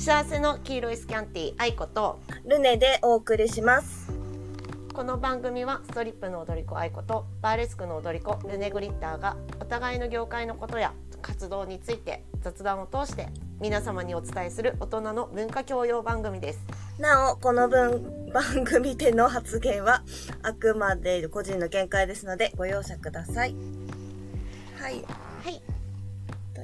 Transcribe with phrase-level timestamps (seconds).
[0.00, 4.10] 幸せの黄色いスキャンティー愛子とルネでお送りします。
[4.94, 13.28] この番組はストリップの踊り子愛子とバーレスクの踊り子ルネグリッターがお互いの業界のことや活動について雑談を通して
[13.60, 16.60] 皆様にお伝えする大人の文化教養番組です。
[16.98, 20.02] なお、この分番組での発言は
[20.42, 23.54] あくまで個人の見解ですのでご容赦ください。
[24.80, 25.04] はい。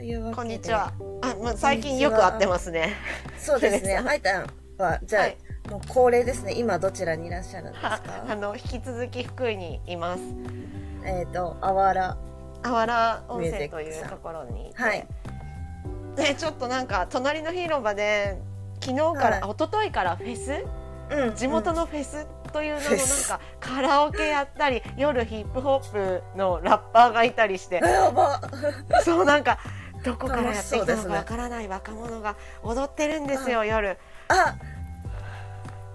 [0.07, 0.37] はい、うわけで。
[0.37, 0.93] こんにちは。
[1.23, 2.95] あ、もう最近よく会ってますね。
[3.39, 3.97] そうですね。
[4.07, 4.47] あいたん
[4.79, 5.37] は、じゃあ、はい
[5.69, 6.53] もう恒例ですね。
[6.53, 8.25] 今どちらにいらっしゃるんですはか？
[8.29, 10.23] あの引き続き福井にいます。
[11.05, 12.17] えっ、と、あわら。
[12.63, 15.07] あわら温泉というところにはい
[16.17, 18.41] でちょっとなんか隣の広場で
[18.81, 20.65] 昨日から、はいあ一昨日からフェス？
[21.11, 21.35] うん。
[21.35, 27.83] 地元の、のフェスという名のなんかカラオケやったり夜ヒップホップのラッパーがいたりして。
[29.05, 29.59] そうなんか
[30.07, 33.99] どこからやってきたのかわからない若者が踊ってるんですよ夜。
[34.29, 34.57] あ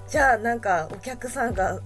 [0.08, 1.80] じゃあなんかお客さんが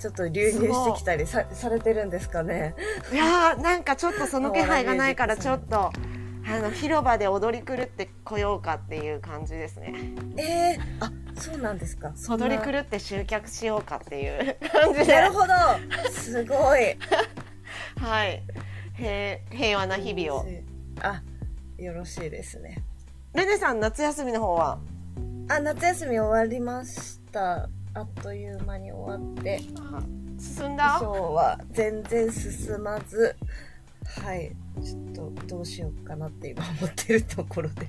[0.00, 2.74] ちょっと流入してきたりさされてるんですかね？
[3.12, 5.92] いやーなんかちょっとその気配がないから ちょっと
[6.50, 9.94] あの広場で踊り狂ってこようかっていう感じですね。
[10.36, 12.12] えー、あそうなんですか。
[12.28, 15.14] 踊り狂って集客しようかっていう感じで。
[15.14, 15.52] なるほど。
[16.10, 16.96] すごい。
[18.00, 18.42] はい。
[18.94, 20.46] 平平和な日々を
[21.02, 21.22] あ
[21.78, 22.82] よろしいですね。
[23.34, 24.78] ルネさん夏休みの方は？
[25.48, 27.68] あ夏休み終わりました。
[27.94, 29.60] あっという間に終わって。
[30.38, 30.98] 進んだ？
[31.00, 33.36] 今日は全然進まず。
[34.22, 34.56] はい。
[34.82, 37.86] ちょっとどうしようかなって今思ってるところで。
[37.86, 37.88] す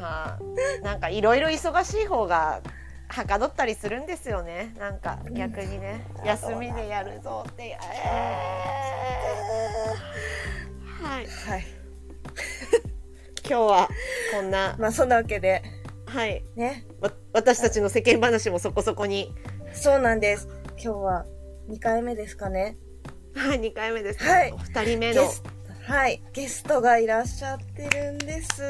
[0.00, 2.60] あーなんかいろいろ忙しい方が
[3.08, 4.74] はかどったりするんですよね。
[4.78, 6.04] なんか逆にね。
[6.24, 7.62] 休みでやるぞって。
[7.62, 11.06] えー。
[11.06, 11.26] はい。
[11.26, 11.75] はい
[13.48, 13.88] 今日は
[14.34, 14.76] こんな。
[14.78, 15.62] まあそんなわけで。
[16.06, 16.42] はい。
[16.56, 16.84] ね。
[17.00, 19.32] わ私たちの世間話もそこそこに。
[19.72, 20.48] そうなんです。
[20.82, 21.26] 今日は
[21.68, 22.76] 2回目ですかね。
[23.34, 24.24] はい2回目です。
[24.24, 24.52] ね、はい。
[24.52, 25.22] お二人目の。
[25.86, 28.64] はい、ゲストがいらっしゃってるんです。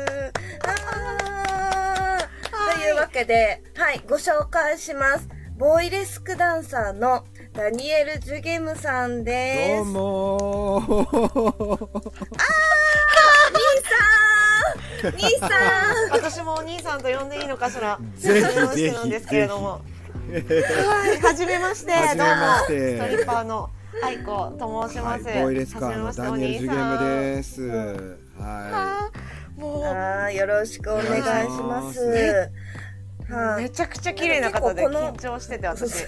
[0.63, 2.75] あー。
[2.75, 5.27] というわけで、はい、ご紹介します。
[5.57, 7.25] ボイレスクダンサーの
[7.57, 9.85] ダニエル・ジュゲムさんです。
[9.85, 11.65] どうもー兄
[15.01, 15.51] さん兄さん
[16.11, 21.93] 私もお兄さんと呼んでいいのかしらぜひ初めましてなんですけれどもはい、はじめまして。
[21.93, 22.25] どうても
[22.59, 23.71] ストリッパーの
[24.05, 25.25] 愛子と申します。
[25.25, 27.67] はい、ボイレスカーのダニエル・ジュゲムす。
[27.67, 28.19] です。
[28.39, 29.11] ははあ
[29.59, 32.03] もあーよろしくお願いします。
[33.31, 36.05] う、はい、めちゃくちゃ綺麗な方で緊張してて、私。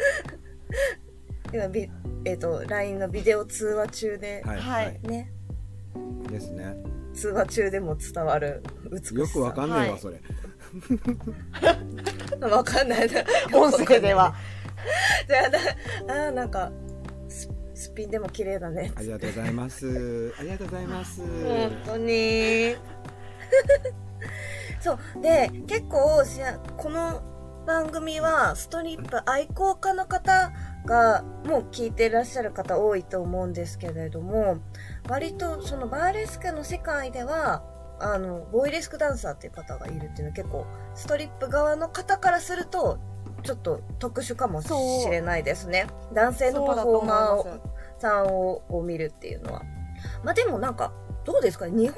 [1.52, 1.90] 今ビ、
[2.24, 5.32] えっ、と、LINE のビデオ通話中で、い、はい、はいはい、ね、
[6.30, 6.76] ですね。
[7.14, 9.14] 通話中でも伝わる美しさ。
[9.14, 10.20] よくわかんないわ、はいそれ。
[12.48, 13.24] わかんないな。
[13.58, 14.34] 音声では。
[15.26, 16.70] じゃあな、あーなんか、
[17.28, 18.92] ススピンでも綺麗だね。
[18.96, 20.34] ありがとうございます。
[20.38, 21.20] ありがとうございます。
[21.20, 22.76] 本当に。
[24.80, 25.22] そう。
[25.22, 26.22] で、結構
[26.76, 27.22] この
[27.66, 30.52] 番組は、ストリップ愛好家の方
[30.84, 34.58] が、もう聞いてらっしゃる方多いと思うんですけれども、
[35.08, 37.64] 割とそのバーレスクの世界では、
[37.98, 42.98] あの、ボーイレスクダンサーっていう方がいるっていうのは結構、ストリップ側の方からすると、
[43.42, 44.68] ちょっと特殊かもし
[45.10, 45.88] れないですね。
[46.14, 47.60] 男性のパフォーマー
[47.98, 49.62] さんをを見るっていうのは。
[50.22, 50.92] まあでもなんか、
[51.24, 51.96] どうですか日本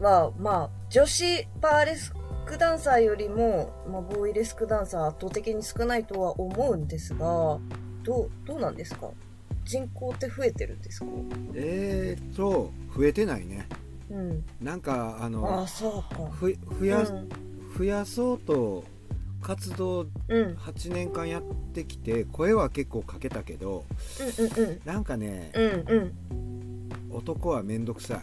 [0.00, 2.14] は、まあ、女子バーレス
[2.46, 7.58] クダンサーよりも、まあ、ボーイレスクダンサー圧倒的に少ないとは思うんですが、
[8.04, 9.10] どう、どうなんですか？
[9.64, 11.06] 人口って増えてるんですか？
[11.54, 13.66] えーと、増えてないね。
[14.10, 14.44] うん。
[14.60, 16.24] なんか、ああのあ、、そうか。
[16.30, 17.28] ふ増や、うん。
[17.78, 18.84] 増やそうと。
[19.40, 20.54] 活動うん。
[20.54, 21.42] 8年間やっ
[21.72, 23.84] てきて声は結構かけたけど
[24.38, 25.64] うんうんなんかねうん。
[25.64, 26.12] うんうん。
[27.10, 28.20] 男はめんどくさい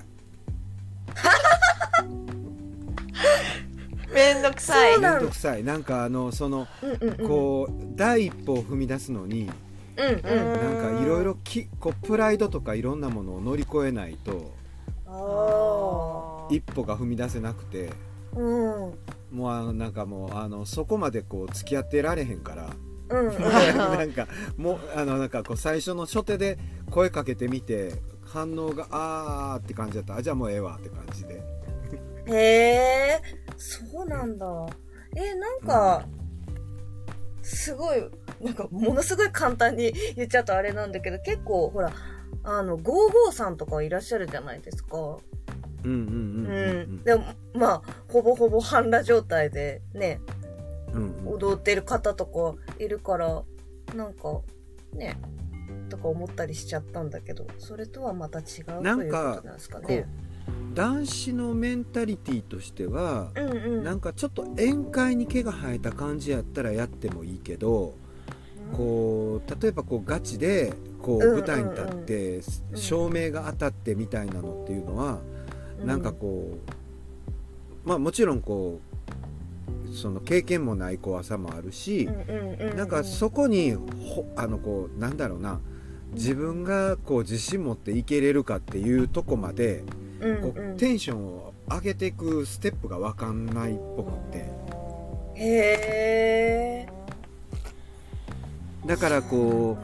[4.14, 7.28] めんどくさいめんどくさいなんかあのそのうんうんうん。
[7.28, 9.50] こう第一歩を踏み出すのに
[9.98, 10.22] うんうん。
[10.22, 14.54] なんかいろいろきこうプライドとかいろんなものを乗り越えないと
[15.06, 17.92] あ一歩が踏み出せなくて
[18.36, 18.40] あ。
[18.40, 18.94] うん。
[19.32, 22.70] もうあのなんかもうあのそこまでこう付き合ってられへんから
[23.10, 23.40] うんうん。
[23.78, 24.28] なんか
[24.58, 26.58] もうあのなんかこう最初の初手で
[26.90, 27.94] 声かけてみて
[28.26, 31.42] 反応があーって感じだったあじゃあもうええわって感じで
[32.30, 33.22] へえ、
[33.58, 34.46] そうなんだ。
[35.16, 36.06] え、なんか、
[37.42, 38.04] すごい、
[38.42, 41.92] なんか、ものすごい簡単に言っちゃうとあれなんだけど、結構、ほら、
[42.44, 45.18] あの、55さんとかいらっしゃるじゃないですか。
[45.84, 47.04] うんうんうんううんん。
[47.04, 47.24] でも、
[47.54, 47.82] まあ、
[48.12, 50.20] ほぼほぼ半裸状態でね、
[50.94, 53.44] うんうん踊ってる方とかいるから、
[53.96, 54.42] なんか、
[54.94, 55.16] ね、
[55.90, 60.08] とか思ったりしちゃったんだけど、それとはまた違うということなんですかこね。
[60.50, 63.84] う男子のメンタリティとしてはうんうん。
[63.84, 67.96] なんかちょっと宴会に毛が生えた感じやったらやってもいいけど
[68.74, 71.40] こう例えばこうガチでこううんうんうん。
[71.40, 72.36] 舞台に立って
[72.72, 75.20] うん照明が当たってみたいなのっていうのは
[75.84, 76.58] なんかこ
[77.86, 78.90] うまあもちろんこう
[79.94, 85.60] その経験もない怖さもあるしうんうんうんうん、なんかそこにほあのこうなんだろうな
[86.14, 89.99] 自分がこう自信持っていけれるかっていうとこまでうん
[90.42, 94.38] こうテンションを上げていくステップが分かんないっぽくって。
[95.36, 96.90] へえ。
[98.86, 99.78] だからこ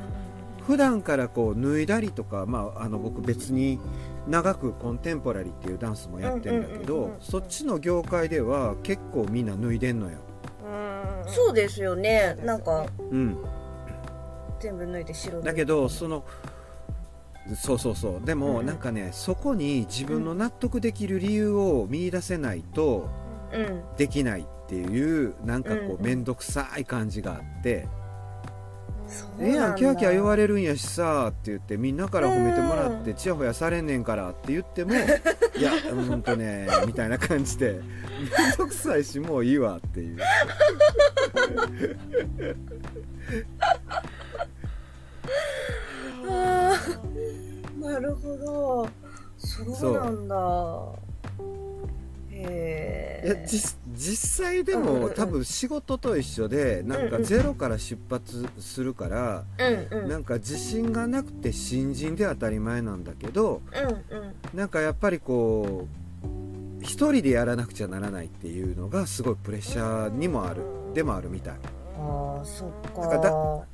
[0.62, 3.80] う普段からこう脱いだりとか、まあ、あの僕別に
[4.28, 10.18] 長くコンテンポラリーっていうダンスもやってんだけどんそっちの業界では結構みんな脱いでんのよ。
[10.66, 11.32] うん。
[11.32, 12.36] そうですよね。
[12.36, 13.38] そうですよねなんかうん、
[14.60, 16.26] 全部脱いで白だけどその
[17.54, 18.26] そうそうそう。
[18.26, 18.66] でもうん。
[18.66, 23.10] なんかねそこに自分の納得できる理由を見出せないと
[23.54, 23.84] うん。
[23.98, 27.88] できないっていうなんかこうんう面倒くさい感じがあって。
[29.40, 33.16] ええやんキャーキャー言われれるんやしさって言ってみんなから褒めてもらってうん。
[33.16, 34.98] ちやほやされんねんからって言っても い
[35.62, 37.82] やうんとねみたいな感じでめん
[38.58, 40.18] どくさいしもういいわっていう
[47.86, 48.90] なるほど。
[49.38, 50.36] そうなんだ。
[52.32, 55.02] へいやえ実実際でうんうんうん。
[55.04, 57.24] も多分仕事と一緒でなんかうんうん。
[57.24, 60.10] ゼロから出発するからうんうん。
[60.10, 63.62] なんか自信がなくて新人で当たり前なんだけど
[64.12, 64.34] うんうん。
[64.54, 65.88] なんかやっぱりこ
[66.82, 70.62] う一人でやらなくちゃならないっていうのがすごいプレッシャーにもある
[70.94, 71.54] でもあるみたい。
[71.98, 73.66] ああそっかだ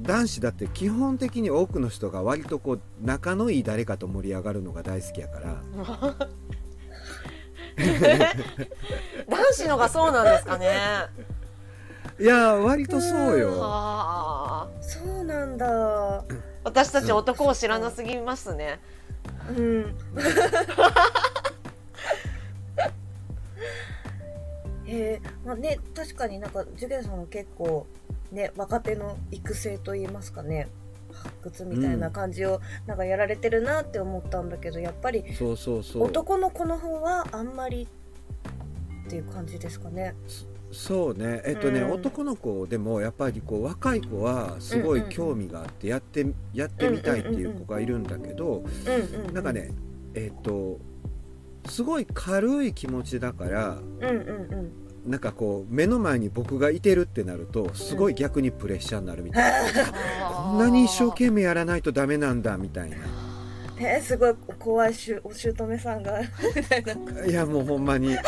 [0.00, 5.62] 男子だって基本的に多くの人が割とこう仲のいい誰かと盛り上がるのが大好きやから。
[9.28, 10.76] 男子のがそうなんですかね。
[12.20, 13.60] いや割とそうよ。
[13.60, 14.82] はあ。
[14.82, 16.24] そうなんだ。
[16.64, 18.80] 私たち男を知らなすぎますね。
[19.56, 19.96] うん
[24.86, 27.86] へえまあね確かになんかジュゲンさんも結構
[28.32, 30.68] ね若手の育成といいますかね
[31.16, 36.04] 発掘みたいな感じをなんかやられてるなって思ったんだけど、やっぱりそうそうそう。
[36.04, 37.88] 男の子の方はあんまり
[39.06, 40.14] っていう感じですかね。
[40.72, 41.42] そうね。
[41.46, 41.92] えっとね、うん。
[41.92, 49.34] 男の子でもやっぱりこう若い子はすごい興味があってやってやってみたいっていう子がいるんだけどうんうん。
[49.34, 49.70] なんかね
[50.14, 50.78] えっと
[51.68, 54.12] すごい軽い気持ちだからうんうんう
[55.08, 55.10] ん。
[55.10, 59.84] なんかこう目の前に僕がいてるってなるとすごい逆にプレッシャーになるみたいな、
[60.32, 60.58] こん。
[60.58, 62.96] なに一生懸命やらないとダメなんだみたいな。
[63.78, 66.20] えー、すごい怖いしゅお姑さんが。
[66.20, 68.16] みたいないやもうほんまに。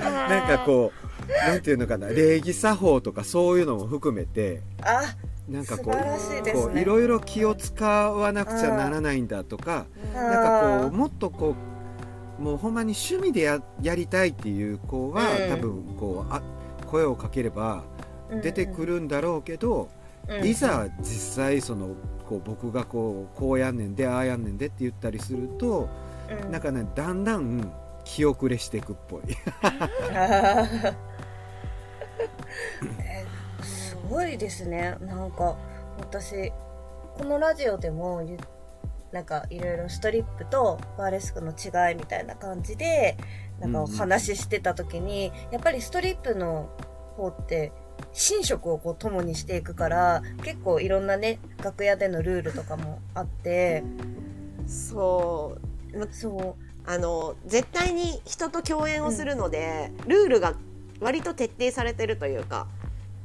[0.00, 1.09] なんかこう
[1.46, 5.14] なんていうのかな礼儀作法とかそういうのも含めてあ
[5.48, 11.70] なんかこういろいろ気を使わなくちゃならないんだとかあなんかこあうもっとこう
[12.40, 15.50] もうほんまに趣味でややりたいっていう子は、うん。
[15.50, 16.40] 多分こうあ
[16.86, 17.84] 声をかければ
[18.42, 19.90] 出てくるんだろうけど、
[20.26, 20.46] うん。
[20.46, 21.90] いざ実際その
[22.26, 25.90] こう僕がこうこうやんねんでああやんねんでって言ったりすると、
[26.44, 26.50] うん。
[26.50, 27.70] なんかねだんだん
[28.04, 29.20] 気遅れしていくっぽい
[33.00, 33.24] え
[33.62, 34.96] すごいですね。
[35.00, 35.56] なんか
[35.98, 36.52] 私
[37.16, 38.38] このラジオでもゆ
[39.12, 43.16] なんかいろいろストリップとバーレスクの違いみたいな感じで
[43.58, 46.70] なんかお話ししてた時に、やっぱりストリップの
[47.16, 47.72] 方って
[48.12, 53.82] 寝食をこう共にしていくから結構いろんなね楽屋でのルールとかもあって
[54.66, 55.58] そ
[55.92, 55.98] う。
[55.98, 56.70] まそう。
[56.86, 60.54] あの絶対に人と共演をするので、ルールが
[61.00, 62.66] 割と徹底されてるというか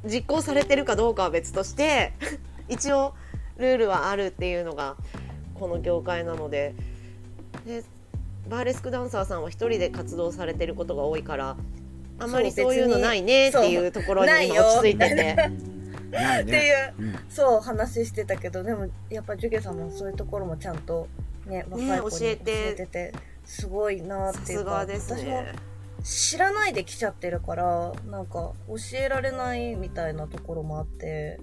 [0.05, 2.13] 実行されてるかどうかは別として
[2.69, 3.13] 一応
[3.57, 4.95] ルールはあるっていうのが
[5.55, 6.73] この業界なので。
[7.65, 7.83] で
[8.47, 11.57] バーレスクダンサーさんは一人で活動されてることが多いから
[12.19, 15.35] あんまりそういうのないねっていうところに今落ち着いてて。
[16.15, 17.15] っていね、ううん。
[17.27, 21.07] そう話してたけどでもやっぱジュゲさんもそういうところもちゃんと
[21.45, 22.69] ね若い子に教教えて。
[22.69, 23.13] えてて
[23.43, 25.55] すごいなっていうかさすがです私もね。
[26.05, 31.39] 知らないで来ちゃってるからなんか教えられないみたいなところもあって。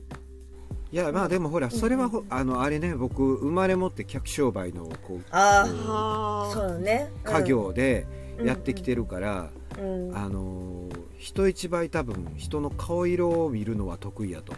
[0.92, 7.10] いやまあでもほらそれはほあのあれね僕生まれ持って客商売のこうあああそうだね。
[7.24, 7.32] うん。
[7.32, 8.06] 家業で
[8.44, 9.50] やってきてるから、
[9.80, 10.16] うん。
[10.16, 10.88] あの
[11.18, 14.52] 人一倍多分人の顔色を見るのは得意やと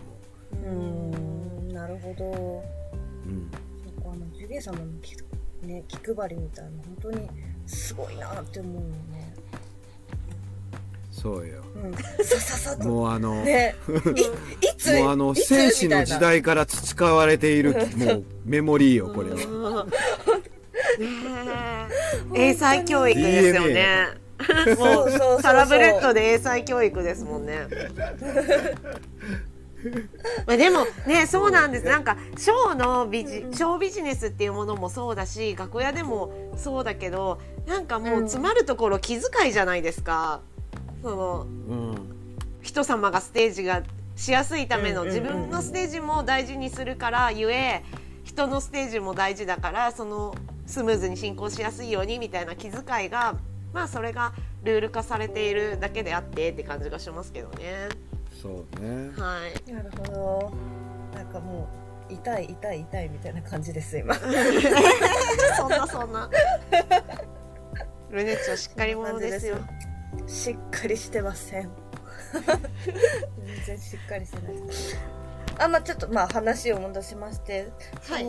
[0.61, 1.67] 思う。
[1.67, 1.69] ん。
[1.73, 2.25] なるほど。
[3.27, 3.51] う、うん、
[3.87, 5.17] そこあのジュゲ様の気,、
[5.67, 7.29] ね、気配りみたいな本当に
[7.67, 9.34] すごいなって思うよね
[11.15, 11.63] そうよ。
[12.83, 13.77] もうあの、ね。
[14.61, 19.87] いいつもうあの戦士の時代から培われているもうメモリーよこれは。
[22.35, 24.09] 英才教育ですよね。
[24.77, 27.69] もそうそうサラブレッドで英才教育ですもんね。
[30.47, 31.85] まあでもねそうなんです。
[31.85, 40.41] なんかショーのビジショービジネスっていうものもそうだし楽屋でもそうだけどなんかもう詰まるところ気遣いじゃないですか。
[41.05, 41.95] そのうん
[42.63, 43.83] 人様がステージが
[44.17, 47.83] しやすいための自分のステージも大事にするからゆえ
[48.25, 50.35] 人のステージも大事だからその
[50.67, 53.37] スムーズに進行しやすいようにみたいな気遣いが
[53.75, 54.33] まあそれが
[54.63, 57.89] ルール化されているだけであってって感じがしますけどね。
[58.41, 59.73] そうねはい。
[59.73, 60.53] なるほど
[61.19, 61.69] なんかも
[62.09, 64.15] う痛い痛い痛いみたいな感じです今
[65.59, 66.31] そんなそんな。
[68.11, 69.59] ルネッチはしっかり者ですよ。
[70.27, 71.71] しっかりしてません。
[72.35, 74.97] 全然しっかりしてないです。
[75.59, 77.69] あまあちょっとまあ話を戻しまして。
[78.09, 78.25] はい。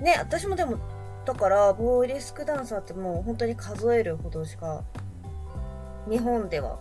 [0.00, 0.78] ね私もでも
[1.24, 4.84] だからボーイリスクダンサーってもう本当に数えるほどしか
[6.08, 6.78] 日本では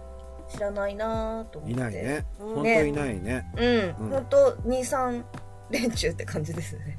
[0.49, 1.75] 知らないなぁと思って。
[1.75, 2.25] いないね。
[2.39, 3.51] うん本当いないね。
[3.57, 4.09] うん、うん。
[4.09, 5.23] 本当23
[5.71, 6.97] 連中って感じですよね。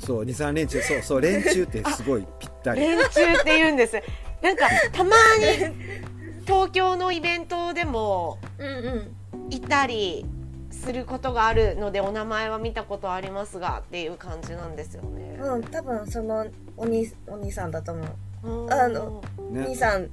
[0.00, 0.82] そう23連中。
[0.82, 2.80] そうそう連中ってすごいぴったり。
[2.82, 3.94] 連中って言うんです。
[4.42, 6.04] なんかたまに
[6.46, 9.52] 東京のイベントでもうんうん。
[9.52, 10.24] いたり
[10.70, 15.38] することがあるのでお名前は見たことありますがっていう感じなんですよね。
[15.40, 16.46] うん多分その
[16.76, 18.04] お兄お兄さんだと思
[18.42, 18.48] う。
[18.48, 18.72] うん。
[18.72, 19.64] あのおね。
[19.66, 20.08] 兄さん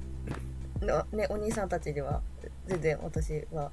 [0.80, 2.20] のねお兄さんたちには
[2.66, 3.70] 全然私は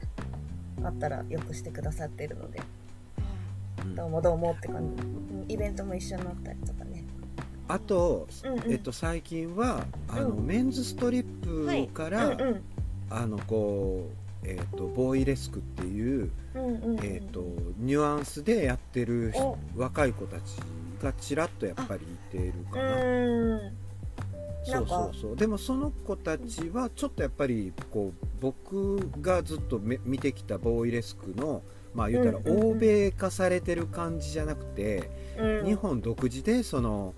[0.84, 2.62] あったらよくしてくださっているので。
[3.84, 3.96] うん。
[3.96, 5.04] どうもどうもって感じ。
[5.04, 6.89] うんイベントも一緒になったりとかね
[7.70, 8.72] あと、うんうん。
[8.72, 10.46] えっと、最近はあの、うん。
[10.46, 12.62] メンズストリップから、うんうん。
[13.12, 14.10] あのこ
[14.44, 16.84] う、えっと、ボーイレスクっていう、うんうん。
[16.84, 17.44] うんえっと、
[17.78, 19.58] ニュアンスでやってるお。
[19.78, 20.58] 若い子たち
[21.02, 23.58] がちらっとやっぱりいているかうな。
[23.68, 23.72] ん
[24.64, 25.36] そうそうそう。
[25.36, 31.62] でもその子たちはちょっとやっぱりこう僕がずっとめ見てきたボーイレスクの
[31.94, 32.72] まあ言ったらうんうんうん。
[32.72, 35.66] 欧米化されてる感じじゃなくて、うん。
[35.66, 37.14] 日本独自でその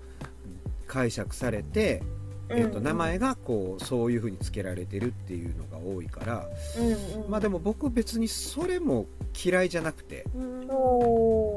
[0.92, 2.02] 解釈されて、
[2.50, 6.46] えー、と名前がこうそういう風に付けられてるっていうのが多いから
[6.78, 7.30] うんうん。
[7.30, 9.06] まあでも僕別にそれも
[9.42, 10.68] 嫌いじゃなくてうん。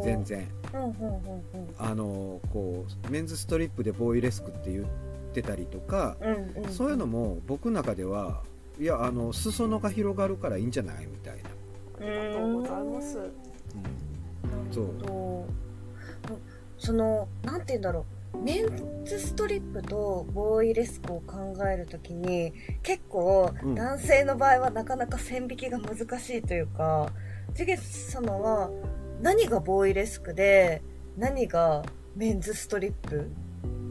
[0.05, 0.47] 全然。
[0.73, 1.75] うんうんうんうん。
[1.77, 4.85] あのこうメンズストリップでボーイレスクって言っ
[5.33, 6.71] てたりとかうんうん。
[6.71, 8.41] そういうのも僕の中では
[8.79, 11.49] いやあの裾野が広がるからいいんじゃないみたいな、
[11.99, 13.17] ありがとうございます。
[13.17, 13.31] うん。
[14.71, 15.53] そうそう。
[16.77, 23.75] そのなんて言うんだろうメンズストリップとボーイレスクを考えるときに結構うん。
[23.75, 27.11] 男性の場合はなかなか線引きが難しいというか
[27.53, 28.69] ジュゲム様は
[29.21, 30.81] 何がボーイレスクで
[31.17, 31.83] 何が
[32.15, 33.29] メンズストリップ？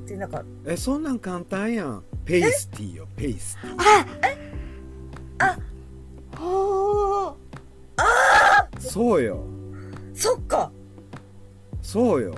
[0.04, 2.04] ってなんかえそんなん簡単やん。
[2.24, 3.74] ペイスティーよペイスティ
[6.36, 7.34] ほー。
[7.96, 8.80] ー！
[8.80, 9.44] そうよ。
[10.14, 10.70] そっか。
[11.82, 12.34] そうよ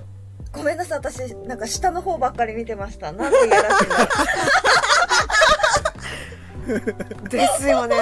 [0.56, 3.12] ごめんなさい私なんか下の方ばっかり見てました。
[3.12, 4.06] なんていやらしいんだ
[7.28, 7.96] ですよね。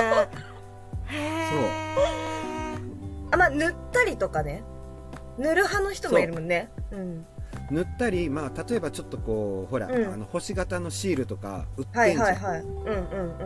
[1.07, 1.89] へ
[3.31, 4.63] あまあ塗ったりとかね。
[5.37, 6.71] 塗る派の人もいるもんね。
[6.93, 6.97] う。
[6.97, 7.27] ん。
[7.71, 10.13] 塗ったりまあ例えばちょっとこうほら、うん。
[10.13, 12.29] あの星型のシールとか売ってはいんじゃん。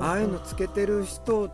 [0.00, 1.50] ああいうのつけてる人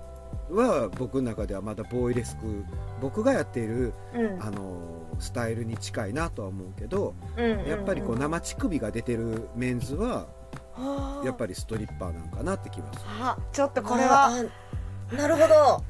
[0.51, 2.65] は僕の中ではまだボーイレスク
[3.01, 4.43] 僕がやっているうん。
[4.43, 7.69] あのスタイルに近いなとは思うけどうんうんうん。
[7.69, 13.05] やっぱりこう生乳首が出てるメンズはーやっぱりストリッパーなんかなって気がする。
[13.21, 13.39] あ。
[13.53, 14.31] ちょっとこれは。
[15.13, 15.85] なるほど。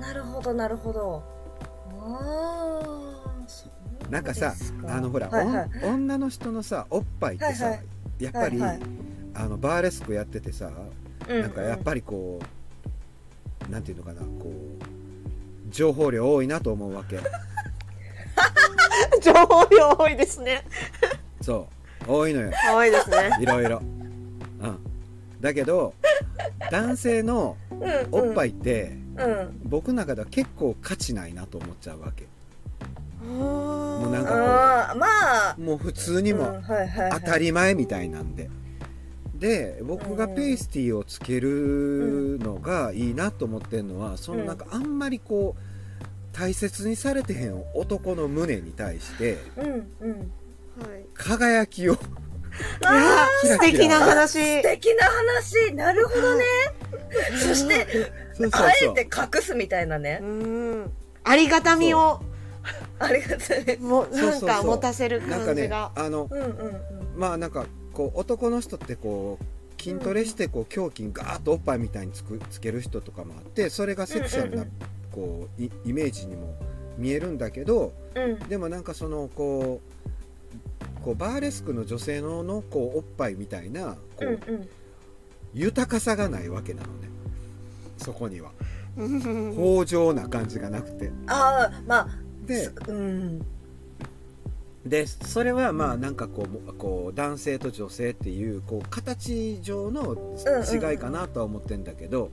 [0.00, 1.22] なるほどなるほど。
[4.10, 4.54] なんかさ
[4.88, 5.70] あのほら、はいはい。
[5.84, 7.80] 女の人のさおっぱいってさ、はいは
[8.20, 8.24] い。
[8.24, 8.80] やっぱり、はいはい。
[9.34, 10.70] あのバーレスクやっててさ、
[11.28, 11.40] うん。
[11.40, 12.38] なんかやっぱりこ
[13.68, 17.18] うなんていうのかなこう情報量多いなと思うわけ
[19.22, 20.64] 情報量多いですね。
[21.40, 21.68] そ
[22.06, 22.10] う。
[22.10, 22.52] 多いのよ。
[22.72, 23.30] 多いですね。
[23.40, 24.78] いろいろ、うん、
[25.40, 25.94] だけど
[26.70, 27.56] 男性の
[28.10, 29.60] おっぱいいって、うん。
[29.64, 32.26] 僕の中では結構価値ないなと思っちゃうわけ。
[33.24, 35.06] もうなんかああま
[35.50, 35.56] あ。
[35.58, 37.20] もう普通にもうんはいはいはい。
[37.20, 38.50] 当たり前みたいなんで。
[39.42, 45.71] で僕がペースティーをつけるのがいいなと思ってるのはそのなんかあんまりこう
[46.32, 49.66] 大切にされてへん男の胸に対してうん
[50.00, 50.10] うん。
[50.80, 51.04] はい。
[51.14, 51.92] 輝きを。
[51.92, 53.58] いやキラキラ。
[53.58, 54.32] 素敵な話。
[54.32, 55.74] 素敵な話。
[55.74, 56.44] なるほどね。
[57.38, 57.86] そして
[58.34, 58.94] そうそうあそう。
[58.96, 60.20] えて隠すみたいなね。
[60.22, 60.90] うん。
[61.24, 62.20] ありがたみを。
[62.98, 64.48] ありがとうもそうそうそう。
[64.48, 66.80] なんか持たせるなんかね感じがあのうんうんうん。
[67.16, 74.72] まあなんかこう男の人ってこう筋トレしてこう胸筋ガーッとおっぱいみたいにつくつける人とかもあってそれがセクシャルなうんうん
[75.12, 76.54] こうイイメージにも
[76.98, 78.38] 見えるんだけどうん。
[78.48, 79.80] でもなんかそのこ
[81.00, 84.68] うこうバーレスクの女性ののこうおっぱいみたいなこうんううん。
[85.54, 87.08] 豊かさがないわけなのね。
[87.98, 88.52] そこには。
[88.96, 89.14] うん。
[89.52, 91.10] 豊穣な感じがなくて。
[91.26, 92.08] ああまあ
[92.46, 93.46] ですうん
[94.84, 100.16] でそれはまあなんかこうこう男性と女性っていうこう形上の
[100.72, 102.32] 違いかなとは思ってんだけど、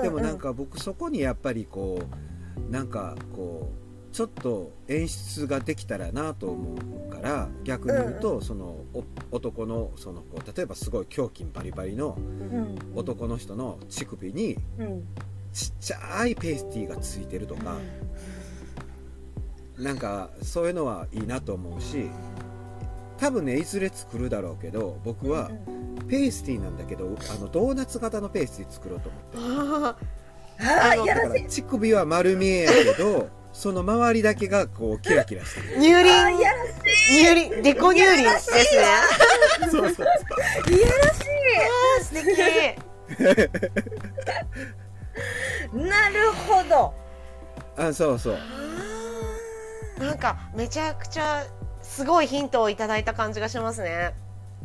[0.00, 2.00] でもなんか僕そこにやっぱりこ
[2.56, 3.72] うなんかこ
[4.12, 6.76] うちょっと演出ができたらなと思
[7.08, 12.78] うから逆に言うと、そのお男のそのこう例えばすごい胸筋バリバリのうん。
[12.94, 15.04] 男の人の乳首にうん。
[15.50, 17.78] ちっちゃいペースティーがついてるとか、
[19.78, 22.10] なんかそういうのはいいなと思うし
[23.16, 25.50] 多分ねいずれ作るだろうけど僕は
[26.08, 29.38] ペースティーなんだけどあのドーナツ型のペースティー作ろうと思って。
[29.38, 29.96] あ
[30.60, 31.26] あああのやらせ。
[31.28, 35.76] だから乳首は丸見えやけどその周りだけがこうキラキラしてる。
[35.76, 36.64] ー乳あ輪やら
[37.12, 37.62] 乳輪。
[37.62, 38.64] デコ乳輪ですね。
[39.62, 41.20] そうそうそういやらし
[41.60, 42.26] あー素敵。
[45.74, 46.94] いなるほど。
[47.76, 48.38] あそうそう
[49.98, 51.44] なんかめちゃくちゃ
[51.82, 54.14] すごいヒントをいただいた感じがしますね。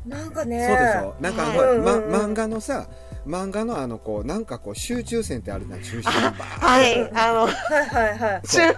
[0.05, 0.67] なんかね。
[0.67, 2.87] そうでしょなんか、はいま、漫画のさ
[3.25, 8.41] 漫画のあのこうなんかこう集中線ってあるじゃん中心はいあのはいはいはい。
[8.43, 8.67] そう。
[8.67, 8.77] 中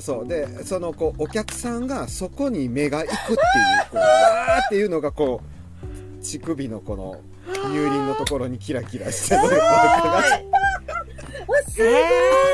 [0.00, 0.28] そう。
[0.28, 3.38] でそのこうお客さんがそこに目が行くっていうこ
[3.94, 5.40] うわーっていうのがこ
[6.20, 7.20] う乳首のこの
[7.52, 10.44] 乳輪のところにキラキラしてるのがはい
[11.46, 11.88] わすごい。
[11.88, 12.02] え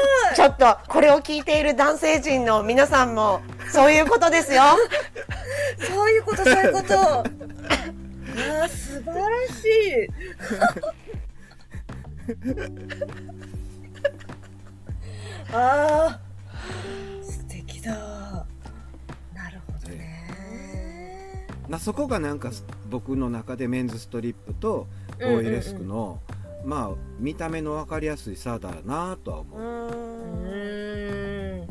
[0.06, 3.40] ーちょっとこれを聞いている男性陣の皆さんも
[3.72, 4.62] そういうことですよ。
[5.78, 6.94] そういうことそういうこと。
[6.94, 10.08] あー素晴らしい。
[15.52, 17.92] あー素敵だ。
[19.34, 21.46] なるほどね。
[21.68, 22.52] まあ、そこがなんか
[22.88, 24.86] 僕の中でメンズストリップと
[25.20, 26.20] ボイレスクの、
[26.64, 31.66] まあ見た目の分かりやすい差だなとは思う、うん。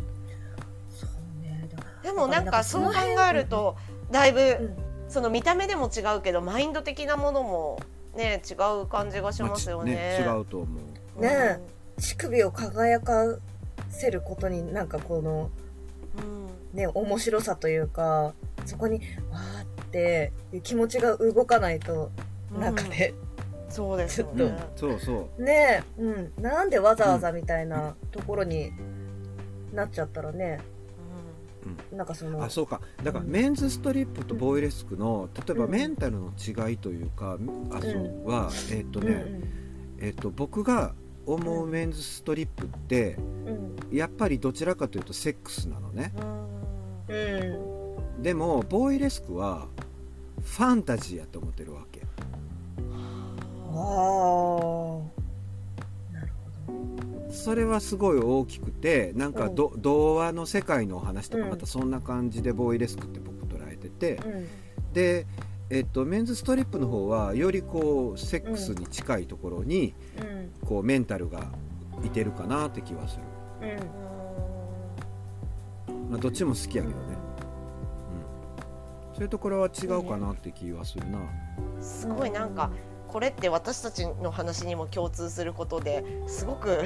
[0.90, 1.70] そうね。
[2.04, 2.92] でもなんかそう考
[3.30, 3.76] えると
[4.12, 4.72] だいぶ
[5.08, 7.80] その見た目でも違うけどマインド的なものも
[8.16, 10.18] ね違う感じがしまあますよちね。
[10.20, 10.68] 違うと思
[11.18, 11.22] う。
[11.22, 11.60] ねえ。
[12.00, 13.38] 乳首を輝か
[13.90, 15.50] せることになんかこの
[16.18, 16.78] うん。
[16.78, 18.34] ね面白さというか
[18.66, 22.12] そこにわーっていう気持ちが動かないと
[22.54, 23.14] うんなんかね、
[23.70, 24.76] そうですよちょっねう。
[24.76, 25.44] ん、そうそう。
[25.44, 28.72] ねえ、うん、なんでわざわざみたいなところに
[29.74, 30.60] なっちゃったらね、
[31.92, 32.44] なんかその。
[32.44, 32.82] あそうか。
[33.04, 33.32] だからうん。
[33.32, 35.72] メンズストリップとボイレスクの例えばうん。
[35.72, 37.38] メンタルの違いというか、
[37.72, 39.44] あそうはえっ、とね、うん
[40.02, 40.94] えっ、と僕が
[41.26, 43.96] 思うメンズストリップってうん。
[43.96, 46.14] やっぱりどちらかというとセックスなのね。
[47.08, 48.24] うん。
[48.24, 49.68] でもボイレスクは
[50.44, 51.86] ファンタジーやと思ってるわ
[57.32, 61.50] それはすごい大きくてなんかど、童話の世界のお話とかうん。
[61.52, 64.48] またそんな感じでボイレスクって僕捉えてて、どうん。
[64.94, 65.26] で、
[65.70, 70.52] えっと、メンズストリップの方はよりこうセックスに近いところに、うん。
[70.68, 71.52] こうメンタルが
[72.04, 73.24] いてるかなって気はする、
[75.88, 76.10] うん。
[76.12, 77.18] まあ、どっちも好きやけどね、
[79.12, 81.20] うん、そういうところは違うかなって気はするな、
[81.80, 82.72] すごいなんか
[83.12, 86.86] これって私たちの話にも共通することですごく、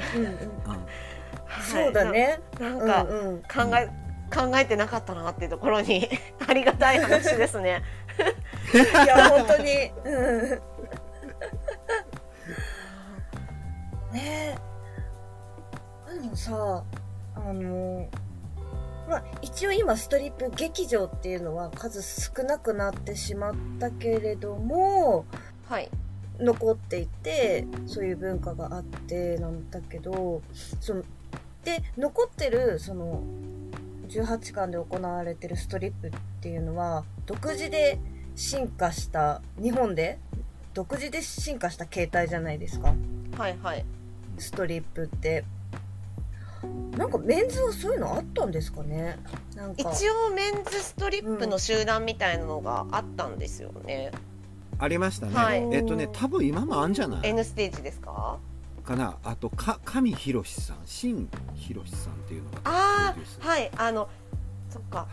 [1.70, 2.40] そうだね。
[2.58, 3.88] ななんかうんうん考え
[4.34, 6.08] 考えてなかったなっていうところに
[6.46, 7.82] ありがたい話ですね。
[8.74, 9.92] いや本当に。
[10.04, 10.50] うん。
[14.12, 14.58] ね。
[16.08, 16.84] えでもさ
[17.34, 18.08] あの
[19.08, 25.26] まあ一応今ストリップ劇場っていうのは数少なくなってしまったけれども
[25.68, 25.90] はい。
[26.44, 30.42] 残っていてそういう文化があってなんだけど
[30.80, 31.02] その
[31.64, 33.22] で残ってるその
[34.08, 37.98] 18巻で行われてるストリップっていうのは独自で
[38.36, 40.18] 進化した日本で
[40.74, 42.94] 独自で進化した形態じゃないですか。
[43.38, 43.84] はいはい。
[44.38, 45.44] ストリップって。
[46.96, 49.18] なんかメンズはそういうのあったんですかね？
[49.54, 49.90] なんか。
[49.92, 54.12] 一応メンズストリップの集団みたいなのがあったんですよね、
[54.78, 55.68] ありましたね、はい。
[55.72, 58.38] えっとね多分今もあんじゃない？N ステージですか？
[58.84, 59.16] かな？
[59.24, 63.70] あとか上博さん新博さんっていうのがああはい。
[63.76, 64.08] あの
[64.70, 65.06] そっか。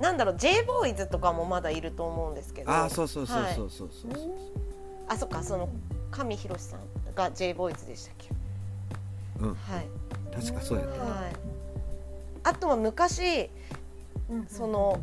[0.00, 2.70] なんだろう J ボーイズとかもまだいると思うんですけど。
[2.72, 4.32] あーそうそうそうそうそうそうそう、
[5.06, 5.68] あそっかその
[6.10, 6.80] 上博さん
[7.14, 8.28] が J ボーイズでしたっけ
[9.40, 9.86] うんはい
[10.34, 11.36] 確かそうやねはい
[12.44, 13.50] あとは昔
[14.30, 14.98] うんその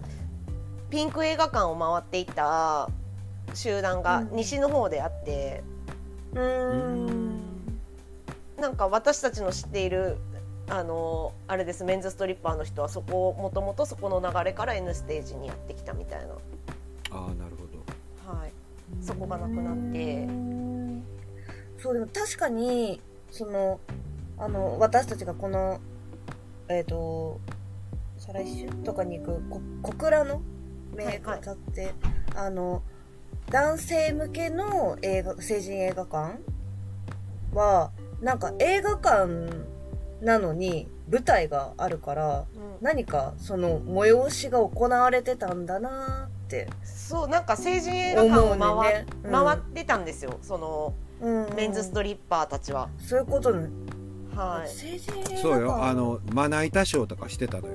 [0.89, 2.89] ピンク映画館を回っていた
[3.53, 4.35] 集団がうん。
[4.35, 5.63] 西の方であって、
[6.33, 7.39] うーん。
[8.57, 10.17] なんか私たちの知っている
[10.69, 16.33] あのあれですメンズストリッパーの人はそこもともとそこの流れから N ステージにやってきたみたいな、
[17.11, 18.39] ああなるほど。
[18.39, 18.51] はい、
[19.01, 20.27] そこがなくなって。
[21.81, 23.79] そうでも確かにその
[24.37, 25.79] あの私たちがこの
[26.67, 27.39] えっ、と
[28.17, 30.41] 再来週とかに行くこ小倉の
[30.93, 31.93] メーカーって、
[32.35, 32.83] あの
[33.51, 36.39] 男性向けの映画成人映画館
[37.53, 39.27] はなんか映画館
[40.21, 42.69] なのに舞台があるからうん。
[42.81, 49.31] 何かその催しが行われてたんだなって、そうなんか成人映画館を回,、ねうん。
[49.31, 50.37] 回ってたんですよ。
[50.41, 51.55] そのうん。
[51.55, 53.67] メンズストリッパーたちは、そういうことね、
[54.35, 54.69] はい。
[54.69, 55.41] 成人映画館。
[55.41, 55.83] そうよ。
[55.83, 57.73] あのまな板ショーとかしてたのよ。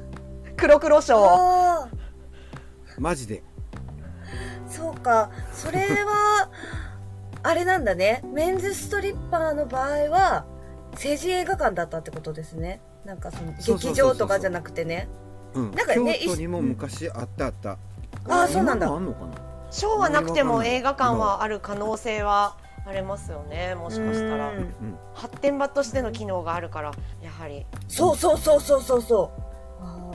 [0.56, 3.00] 黒黒賞あー。
[3.00, 3.42] マジで
[4.76, 5.30] そうか。
[5.52, 6.48] それは
[7.42, 8.22] あれなんだね。
[8.32, 10.44] メンズストリッパーの場合は
[10.96, 12.80] 成人映画館だったってことですね。
[13.04, 15.08] なんかその劇場とかじゃなくてね。
[15.54, 15.70] うん。
[15.72, 17.76] なんかね京都にも昔あったあった。
[18.26, 18.86] あーそうなんだ。
[18.86, 19.32] 今もあんのかな？
[19.70, 22.56] ショーはなくても映画館はある可能性は
[22.86, 23.74] ありますよね。
[23.74, 24.50] もしかしたら。
[24.50, 24.56] うん。
[24.56, 24.74] うん
[25.14, 27.66] 発展場としての機能があるからやはり。
[27.88, 29.42] そうそうそうそうそうそう。
[29.82, 30.10] あ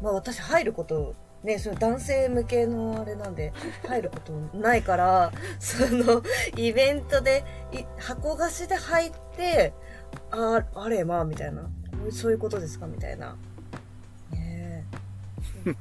[0.00, 0.04] ー。
[0.04, 3.52] まあ私入ることねその男性向けのあれなんで
[3.86, 5.30] 入ることないから
[5.60, 6.22] その
[6.56, 9.72] イベントでい箱貸しで入って
[10.30, 11.62] ああれまあみたいな。
[12.10, 12.86] そういうことですか？
[12.86, 13.34] みたいな。
[14.32, 14.84] ね。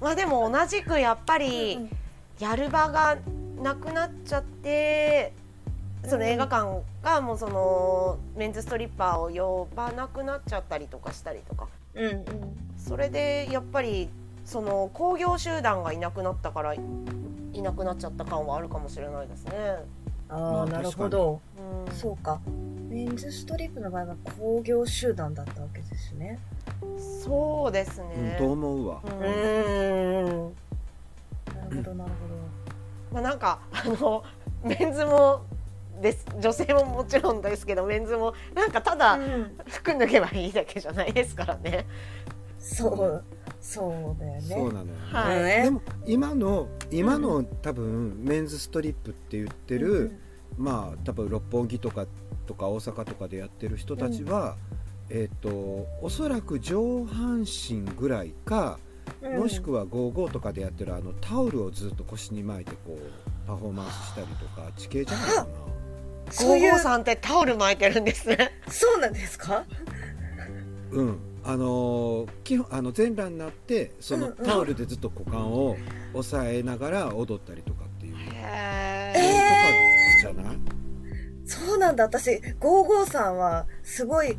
[0.00, 1.90] まあでも同じくやっぱえり
[2.40, 3.16] やる場が
[3.62, 5.32] なくなっちゃって
[6.04, 11.68] その映画館がもうそのメンズストリッパーを呼ばなくなっちゃったりとかしたりとか。
[11.94, 12.24] うんうん
[12.88, 14.08] それでやっぱり
[14.46, 16.80] その興行集団がいなくなったからい
[17.60, 19.52] なくなっちゃった感はあるかもしれないですね。
[20.30, 21.42] あなるほど。
[21.86, 22.40] うん、そうか。
[22.88, 26.38] メンズストリップの場合は工業集団だったわけですね。
[27.22, 28.36] そうですうんね。
[28.38, 29.02] と思うわ。
[29.04, 29.10] うん。
[29.14, 29.20] な
[31.68, 32.10] るほどなる
[33.12, 34.24] まあなんかあの
[34.64, 35.42] メンズも
[36.00, 36.24] です。
[36.40, 41.84] 女性ももちろんですけどメンズもなんかただほど、うん、服脱げばいいだけじゃないですからね。
[42.58, 43.24] そう
[43.60, 44.40] そうだよね。
[44.42, 45.42] そうなのよ、はい。
[45.42, 50.12] ねでも今の今の多分メンズストリップって言ってる、
[50.56, 52.06] まあ多分六本木とか
[52.46, 54.56] とか大阪とかでやってる人たちは、
[55.10, 55.48] えっ、と
[56.02, 58.78] おそらく上半身ぐらいか、
[59.22, 59.38] うん。
[59.38, 65.46] もしくは55とかでやってるあのタオルをずっと腰に巻いてこうパフォーマンスしたりとか地形じゃないかな。
[66.30, 68.50] そういうゴーゴーさんってタオル巻いてるんですね。
[68.68, 69.64] そうなんですか？
[70.90, 75.76] うんあのー基本あの全裸になってそのタオルでずっと股間を
[76.12, 80.58] 押さえながら踊ったりとかっていう、へえとかじゃない
[81.46, 82.04] そうなんだ。
[82.04, 84.36] 私ゴーゴーさんはすごい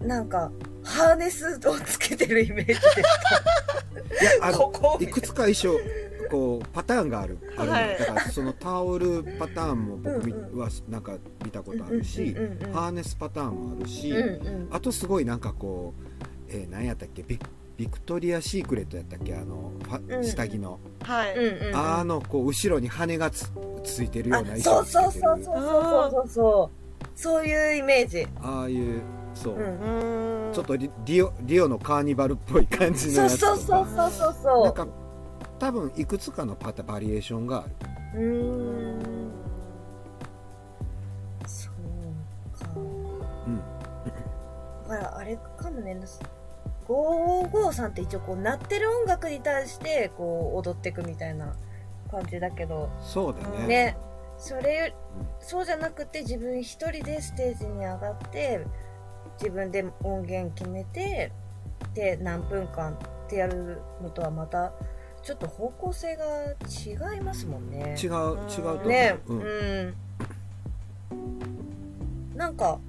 [0.00, 0.52] なんか
[0.84, 2.80] ハーネスをつけてるイメージでしい
[4.24, 5.76] やあたのここいくつか衣装
[6.30, 12.72] こうパターンがあるあるの、はいだからそのタオルパターンも僕はなんか見たことあるし、うんうんうんうん。
[12.72, 14.68] ハーネスパターンもあるし、うんうん。
[14.70, 16.02] あとすごいなんかこう、
[16.52, 17.22] えー、何やったっけ？
[17.22, 17.38] ビ
[17.76, 19.34] ビクトリア・シークレットやったっけ？
[19.34, 19.72] あの
[20.08, 20.24] うん。
[20.24, 21.72] 下着の、ーはい。
[21.74, 23.50] あのこう後ろに羽がつ
[23.82, 27.08] ついてるようなあ衣装そうそうそうそうそうそうそう。
[27.14, 28.26] そういうイメージ。
[28.42, 29.00] ああいう
[29.34, 29.60] そう、う
[30.50, 30.52] ん。
[30.52, 33.56] ちょっとリリオリオのカーニバルっぽい感じのそうやつとか。
[33.56, 34.86] そうそうそうそうそうなんか
[35.58, 37.64] 多分いくつかのパタバリエーションがあ
[38.16, 38.20] る。
[38.20, 39.30] うーん。
[41.46, 42.70] そうか。
[42.76, 42.80] う
[43.50, 43.60] ん。
[44.88, 45.94] だからあれかもね
[46.88, 51.54] 553さんって一応こう鳴ってる音楽に対してこう踊っていくみたいな
[52.10, 52.90] 感じだけど。
[53.00, 53.66] そうだね。
[53.66, 53.96] ね。
[54.38, 54.92] それ
[55.40, 58.64] そうじゃなくて自分一人でステージに上がって
[59.40, 61.30] 自分で音源決めて
[61.94, 62.96] で何分間っ
[63.28, 64.72] てやるのとはまた
[65.22, 66.24] ちょっと方向性が
[67.14, 67.96] 違いますもんね。
[68.02, 69.18] 違う違うと思う、ね。
[69.26, 69.94] ううんん、
[72.36, 72.80] なんか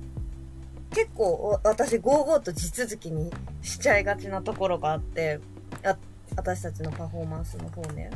[0.94, 5.40] 結構私55と地続きにしちゃいがちなところがあって
[5.84, 5.98] あ
[6.36, 8.10] 私たちのパフォーマンスの方ね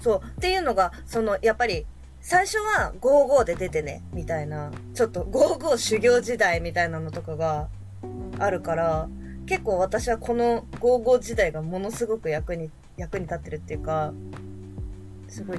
[0.00, 0.20] そう。
[0.22, 1.86] っていうのがそのやっぱり
[2.20, 7.68] 最初は55で出てねみたいなちょっと55修行時代みたいなのとかが
[8.38, 9.08] あるから
[9.46, 14.12] 結構私はこの55時代がものすごく役に役に立ってるっていうか
[15.28, 15.58] すごい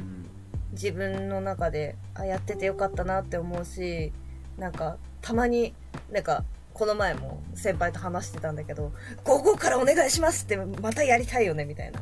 [0.71, 4.11] 自分の中であやっててよかったなって思うし
[4.57, 5.73] なんかたまに
[6.11, 6.43] なんか
[6.75, 8.91] この前も先輩と話してたんだけど
[9.25, 11.99] 「午後からお願いします」ってまたやりたいよねみたいな。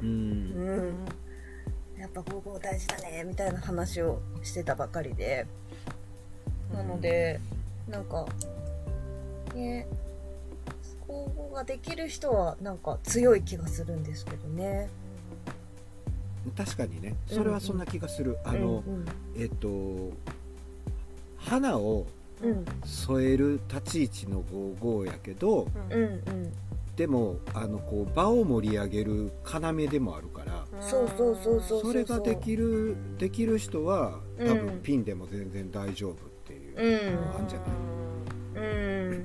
[0.00, 0.06] うん。
[0.06, 0.10] う
[1.96, 2.00] ん。
[2.00, 5.46] やっぱ午後大事だねみたいな話をしてたばかりで。
[6.72, 7.40] なので
[7.88, 8.26] なんか
[9.54, 9.88] ね
[11.08, 14.88] 午後ができる人はなんか強い気がするんですけどね。
[16.56, 17.16] 確かにね。
[17.26, 19.04] それはそんな気がする、あの、うん。
[19.36, 20.12] えっと
[21.38, 22.06] 花を
[22.42, 22.50] うん。
[22.50, 26.20] うん添える立ち位置の55やけどうんうん。
[26.96, 34.66] でもあのこう場を盛り上げる要でもあるからそうそうそうそうそれができるできる人は多うん。
[34.66, 37.36] 分ピンでも全然大丈夫っていう、うん。
[37.36, 37.64] あんじゃな
[38.60, 38.64] い？
[38.66, 39.24] うん。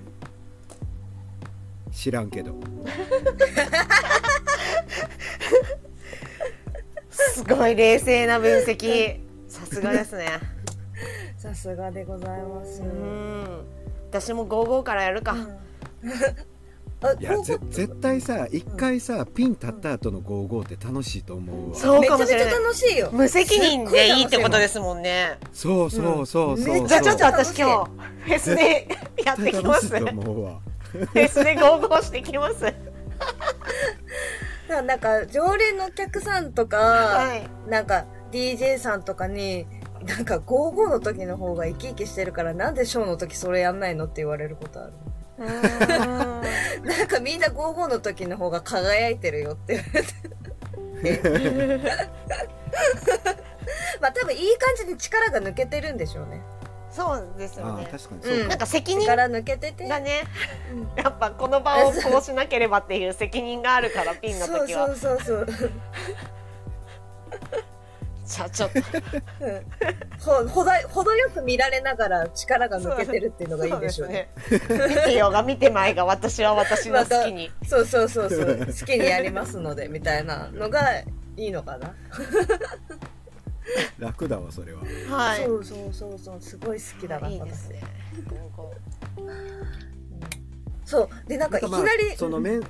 [1.91, 2.53] 知らんけど。
[7.09, 9.19] すごい冷静な分析。
[9.47, 10.27] さすがですね
[11.43, 12.81] さすがでございます。
[12.81, 13.65] うん。
[14.09, 15.35] 私も55からやるか、
[17.01, 21.75] あ いや絶対さ一回さピン立った後の55って楽しいと思うわ。
[21.75, 23.09] そうめちゃめちゃかもしれない楽しいよ。
[23.11, 25.37] 無責任でいいってことですもんね。
[25.51, 28.87] そうそうそうそう、うんじゃあちょっと私今日フェスで
[29.25, 29.89] やってきます。
[29.89, 30.59] 絶対楽しいとフ思うわ。
[31.13, 32.73] ェスで55してきます。
[34.87, 37.69] なんか常連のお客さんとか、はい。
[37.69, 39.67] なんか DJ さんとかに
[40.03, 44.93] なんか55の時の方が生き生きしてるからなんでショーの時それやんないのって言われることある。
[45.37, 49.83] なんかみんな55の時の方が輝いてるよって
[51.03, 51.79] 言われて。
[54.01, 56.41] まあ多分いい感じに力が抜けてるんでしょうね。
[56.91, 57.87] そうですよね。
[57.91, 59.87] 確かにそうか、なんか責任力抜けてて。
[59.87, 60.25] がね。
[60.71, 60.91] うん。
[61.03, 65.47] やっぱこの場をこうしなければっていう責任があるからピンのそう時はそうそうそう
[68.33, 68.81] じゃあちょっと
[70.19, 74.31] ほ ほど程よく見られながら力が抜けてるっていうのがいいんでしょうね。
[74.49, 74.87] そうね。
[74.87, 77.51] 見てようが見てまいが私は私の好きに。
[77.67, 78.57] そうそうそうそう。
[78.65, 80.97] 好きにやりますのでみたいなのが
[81.37, 81.93] いいのかな。
[83.99, 84.81] 楽だわそれは。
[85.09, 85.45] はい。
[85.45, 86.41] そうそうそうそう。
[86.41, 87.29] すごい好きだな。
[87.29, 87.83] いいですね。
[90.85, 91.09] そう。
[91.29, 92.63] でなんかいきまあなり、そのメン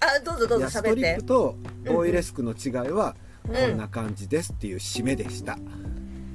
[0.00, 1.24] あどうぞどうぞ喋ってリップ。
[1.24, 1.54] と
[1.88, 5.58] オイレスクの違いはうんこんな感じですっていう締めでした、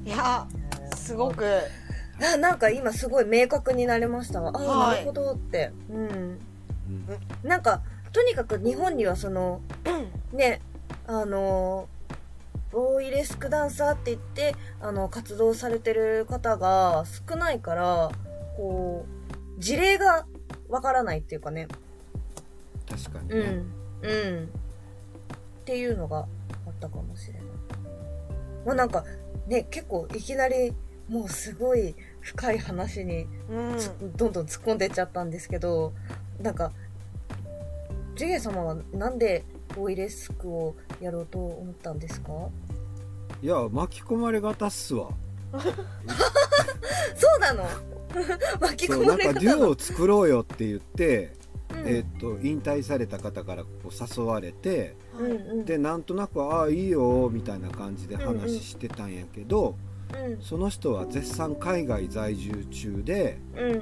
[0.06, 0.48] いや
[0.96, 1.46] すごく。
[2.24, 4.52] あなんか今すごい明確になりましたわ。
[4.54, 4.98] あ、はい。
[4.98, 5.72] なるほどって。
[5.90, 6.00] うん。
[6.00, 6.40] うん。
[7.44, 7.82] なんか
[8.14, 9.62] とにかく日本にはその
[10.32, 10.62] ね
[11.08, 11.88] あの
[12.72, 18.12] ボーイレスクダンサーって言ってあの活動されてる方が少ないから
[18.56, 19.06] こ
[19.58, 20.26] う事例が
[20.70, 21.68] わからないっていうかね。
[22.88, 23.36] 確かにね、
[24.04, 24.10] うん。
[24.10, 24.44] うん。
[24.46, 24.48] っ
[25.66, 26.28] ていうのがあ
[26.88, 27.44] ったかもしれない。
[28.66, 29.04] まあなんか
[29.48, 30.74] ね結構いきなり
[31.08, 33.78] もうすごい深い話にうん。
[33.78, 35.94] つどんどん突っ込んでっちゃったんですけど
[36.42, 36.72] なんか
[38.16, 39.44] ジュゲ様はなんで
[39.76, 42.32] ボイレスクをやろうと思ったんですか？
[43.42, 45.10] いや巻き込まれ型っすわ。
[45.54, 45.60] そ
[47.38, 47.64] うなの？
[48.60, 51.34] 巻き込まそうなんかデュオを作ろうよって言って、
[51.74, 51.88] うん。
[51.88, 53.90] えっと引退された方からこう
[54.20, 55.66] 誘われてうんうん。
[55.66, 59.92] でなんとなく「ああいいよ」みたいな感じで話してたんやけど、うん
[60.42, 63.82] その人は絶賛海外在住中でうんうん。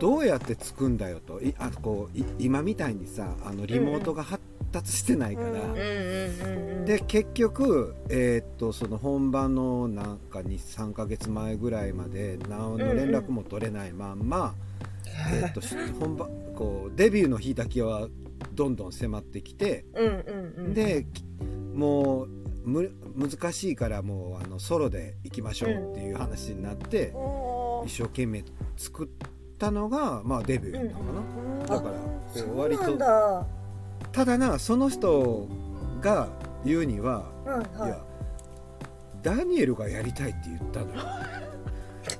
[0.00, 1.40] どうやってつくんだよと。
[1.40, 6.84] いあこうい今みたいにさあのリモートが発達してないから、うんうんうんうんうん。
[6.84, 14.54] で結局、えーっとその本番のなんか23ヶ月前ぐらいまで何の連絡も取れないまんま、
[15.32, 18.08] えーっとし本番こうデビューの日だけは
[18.54, 20.74] どんどん迫ってきて、うんうんうん。
[20.74, 21.24] でき
[21.74, 22.28] もう
[22.64, 27.86] む難しいからもうあのソロで行きましょうっていう話になって、おー。
[27.86, 28.44] 一生懸命
[28.76, 29.08] 作っ
[29.58, 31.20] たのが、まあ、デビューやったのかな。
[31.20, 31.22] う
[31.56, 31.66] ん。
[31.66, 32.98] だから割と
[34.12, 35.48] ただなその人
[36.00, 36.28] が
[36.64, 37.88] 言うには、いはい。
[37.88, 38.04] いや
[39.22, 41.02] ダニエルがやりたいって言ったのよ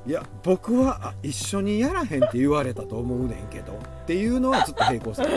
[0.06, 5.36] いや僕はあ一緒にやらへんって言われたと思うねんけどっていうのはずっと並行するは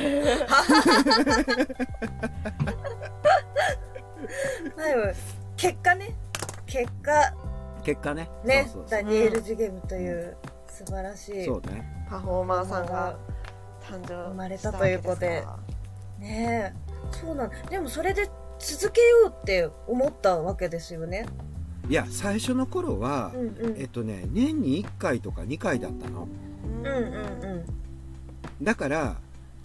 [5.13, 5.15] い
[5.57, 6.15] 結果ね。
[6.65, 7.11] 結果。
[7.83, 8.29] 結果ね。
[8.43, 12.05] ねそうそうダニエル・ジュゲムという素晴らしい、そうね。
[12.09, 13.17] パフォーマーさんが
[13.81, 15.43] 誕生生まれしたたということで。
[16.19, 16.95] ねえ。
[17.11, 17.51] そうなん。
[17.69, 18.29] でもそれで
[18.59, 21.25] 続けようって思ったわけですよね
[21.89, 23.77] いや最初の頃は、うんうん。
[23.77, 26.27] えっとね年に1回とか2回だったの。
[26.83, 27.65] うんうんうん。
[28.63, 29.17] だから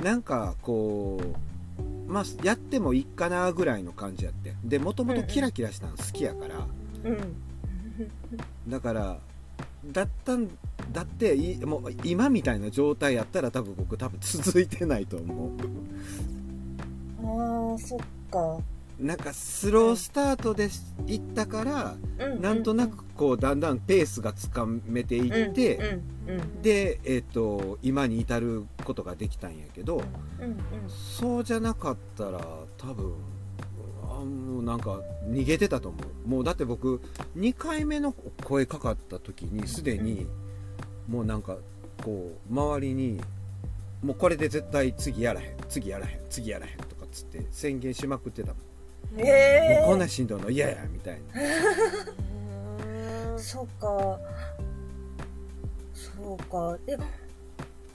[0.02, 4.54] なんかこうまあやってもいいかなぐらいの感じやって。
[4.64, 6.66] でもともとキラキラしたの好きやから、
[7.04, 7.34] うん。
[8.68, 9.18] だから
[9.84, 10.48] だったん
[10.92, 15.52] だっていもう今みたいな状態やったら多分僕多分続いてないと思
[17.22, 17.98] ああそっ
[18.30, 18.38] か。
[18.40, 18.62] う
[19.00, 20.68] なんかスロースタートで
[21.06, 22.42] いったから、うんうん。
[22.42, 25.84] なんとなくこうだんだんペースがつかめていって、うん
[26.34, 30.02] うんで、えっと今に至ることができたんやけど、
[30.38, 30.56] うんうん
[30.88, 32.38] そうじゃなかったら
[32.76, 33.14] 多分
[34.02, 36.28] あもうなんか逃げてたと思う。
[36.28, 37.00] もうだって僕
[37.36, 40.26] 2回目の声かかった時にすでに
[41.08, 41.56] もうなんか
[42.04, 43.20] こう周りに
[44.02, 48.56] もうこれで絶対次やらへん次やらへん次やらへんとかっつって宣言しまくってたもん、
[49.16, 50.50] えもうこんなしんどいの？
[50.50, 51.40] 嫌やみたいな。
[53.34, 54.18] ー、 そっか。
[55.94, 56.78] そうか。
[56.86, 56.96] で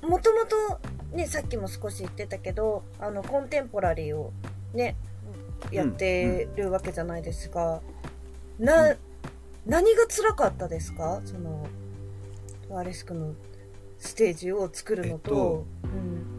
[0.01, 0.79] もともと
[1.15, 4.31] ねさっきも少し言ってたけどあのコンテンポラリーを
[4.73, 4.95] ね
[5.71, 7.81] やってるわけじゃないですか、
[8.59, 8.97] な、うん。
[9.65, 11.21] 何が辛かったですか？
[11.25, 11.65] その
[12.69, 13.33] ワーレスクの
[13.97, 16.34] ステージを作るのと、えっと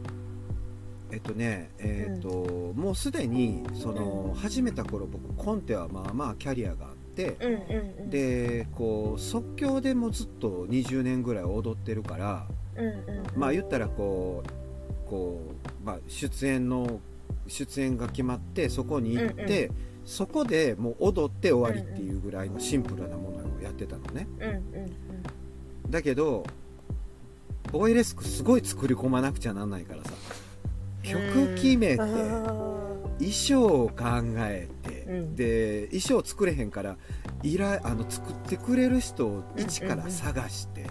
[1.34, 8.00] ねえっと、もうすでにその、う始めた頃僕コンテはまあまあキャリアがあって、うん、うんうん。
[8.00, 12.94] うんでこう即興でもずっと20年ぐらい踊ってるからうんうん
[13.36, 15.40] まあ言ったらこうこ
[15.82, 17.00] う、まあ、出演の
[17.48, 19.70] 出演が決まってそこに行って、
[20.04, 24.26] そこでもう踊って終わりっていうぐらいのシンプルなものをやってたのね。
[24.40, 24.62] うんうん
[25.88, 26.44] だけど
[27.72, 30.10] ボイレスクすごい作り込まなくちゃなんないからさ
[31.06, 32.06] 曲決めてあ
[33.18, 33.94] 衣装を考
[34.38, 35.36] えて、うん。
[35.36, 36.96] で衣装作れへんから
[37.42, 40.86] 依頼あの作ってくれる人を一から探して、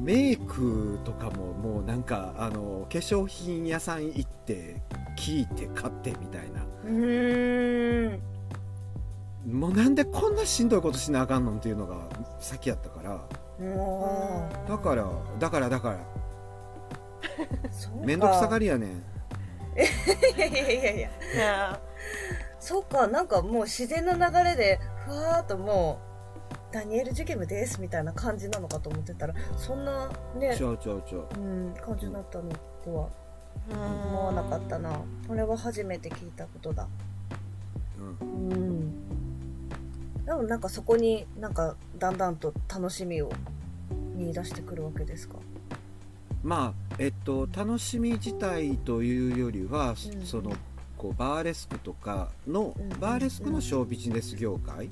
[0.00, 4.82] メイクとかももうなんかあの化粧品屋さん行って
[5.16, 6.62] 聞いて買ってみたいな。
[9.50, 12.08] もうなんでこんなしんどいことしなあかんのんっていうのが
[12.40, 13.20] 先やったから。
[13.60, 15.06] もだから
[15.38, 15.98] だからだから
[18.04, 18.90] 面倒くさがりやねん。
[18.90, 18.94] い
[20.38, 21.00] やいやいやい
[21.38, 21.80] や。
[22.60, 25.98] そうかなんかもう自然な流れでふわーっとも
[26.70, 31.40] うダニエル・ジュゲムですみたいな感じなのかと思ってたらそんなねちょうちょうちょう。
[31.40, 31.40] う
[31.70, 32.50] ん感じだったの
[32.84, 35.00] とはー思わなかったな。
[35.26, 36.86] これは初めて聞いたことだ。
[38.20, 38.28] うん。
[38.50, 38.92] うん。
[40.24, 43.30] でもなんかそこになんかだんだんと楽しみを
[44.14, 45.36] 見出してくるわけですか？
[46.42, 50.26] まあえっと楽しみ自体というよりは、うん。
[50.26, 50.52] その
[50.96, 52.88] こうバーレスクとかの、うん。
[53.00, 54.88] バーレスクのショービジネス業界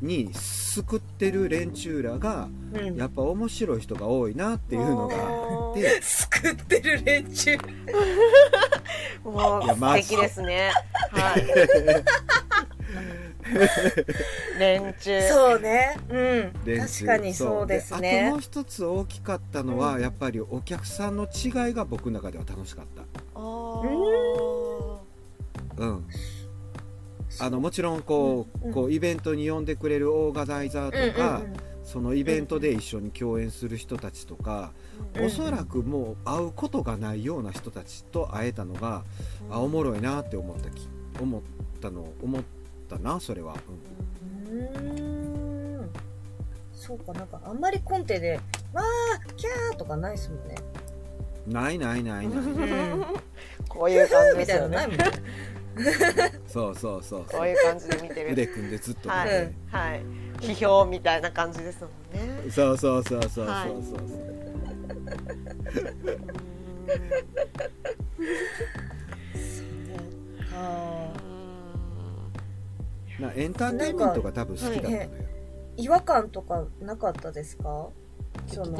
[0.00, 2.48] に救ってる連中らが
[2.94, 6.00] やっぱ面白い人が多いなっていうのがあって。
[6.02, 7.56] 救ってる連中。
[9.24, 10.72] もういやまあ素敵ですね。
[11.10, 11.46] はい。
[14.58, 15.28] 連中。
[15.28, 15.96] そうね。
[16.08, 16.78] うん。
[16.78, 17.66] 確かにそう。
[17.66, 20.02] ですあとねもう一つ大きかったのは、うん。
[20.02, 22.84] やっぱりお客さんの違いが僕の中では楽しかっ
[23.34, 24.98] あー。
[25.76, 26.06] た、うん、
[27.40, 31.56] あのもちろんこう,、うんこうイベントに呼んでくれるオーガナイザーとか、うんうんうん。
[31.84, 34.72] そのイベントで一緒に共演する人たちとか、
[35.14, 39.04] うんおそらくもう会うことがないような人たちと会えたのが、
[39.50, 40.88] あおもろいなって思ったき
[41.20, 41.42] 思っ
[41.80, 42.42] たの思っ
[42.86, 43.54] たなそれは、
[44.48, 44.58] うん。
[44.58, 45.90] うーん。
[46.72, 48.38] そうかなんかあんまりコンテで
[48.72, 50.54] 「わーキャー」とかないですもんね。
[51.46, 52.36] ないないないない。
[52.36, 52.40] う
[52.96, 53.04] ん
[53.68, 54.76] こういう感じでみすよね。
[54.76, 55.10] たいなのない。
[55.12, 55.26] もんね。
[56.48, 58.32] そうそうそうそこういう感じで見てる。
[58.32, 59.28] 腕組んでずっと見て、はい
[59.70, 60.02] はい。
[60.40, 61.90] 批評みたいな感じですもん
[62.44, 62.50] ね。
[62.50, 63.68] そうそうそうそうそうはい。
[63.68, 63.98] そう、
[70.54, 71.05] あ
[73.20, 75.08] なエンターテインメントが多分好きだったのよ、ー
[75.78, 77.88] 違和感とかなかったですか？
[78.46, 78.76] その。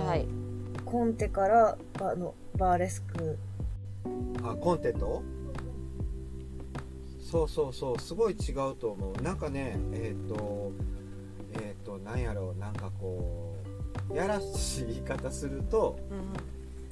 [0.84, 3.38] コンテからあのバーレスク。
[4.42, 5.22] あコンテント
[7.20, 7.98] そうそうそう。
[7.98, 9.22] すごい違うと思う。
[9.22, 10.72] なんかねえっ、と
[11.54, 12.60] えっ、ととなんやろう。
[12.60, 13.54] なんかこ
[14.10, 15.98] うやらしい言い方すると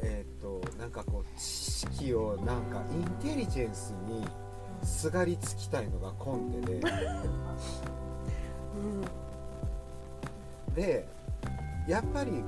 [0.03, 4.27] えっ、となんかこう知識をなんかインテリジェンスに
[4.85, 6.81] すがりつきたいのがコンテで。
[10.75, 11.07] で
[11.87, 12.43] やっぱり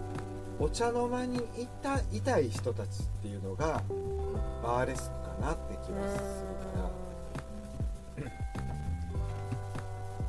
[0.58, 3.82] お茶の間にいたいたい人たちっていうのが
[4.62, 6.24] バーレスクかなって気がする
[8.24, 8.30] な。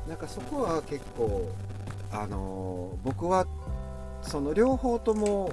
[0.08, 1.48] なんかそこは結構
[2.12, 3.46] あのー僕は
[4.22, 5.50] その両方とも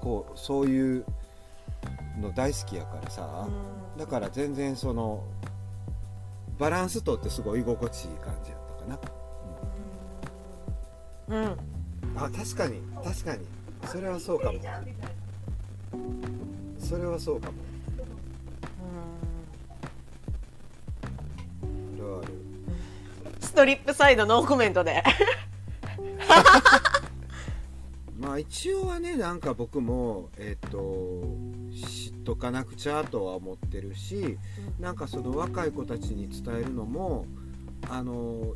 [0.00, 1.04] こうそういう
[2.20, 3.48] の大好きやからさ、
[3.98, 5.22] だから全然その
[6.58, 8.98] バランスとってすごい居心地いい感じやったか
[11.28, 11.36] な。
[11.36, 11.56] うん。
[12.16, 13.46] あ確かに確かに。
[13.86, 14.58] それはそうかも。
[16.78, 17.54] それはそうかも。
[21.96, 22.32] それはある。
[23.40, 25.02] ストリップサイドノーコメントで
[28.18, 31.24] まあ一応はねなんか僕もえっ、と
[31.72, 34.38] 知っとかなくちゃとは思ってるし
[34.78, 37.26] なんかその若い子たちに伝えるのも
[37.90, 38.54] あの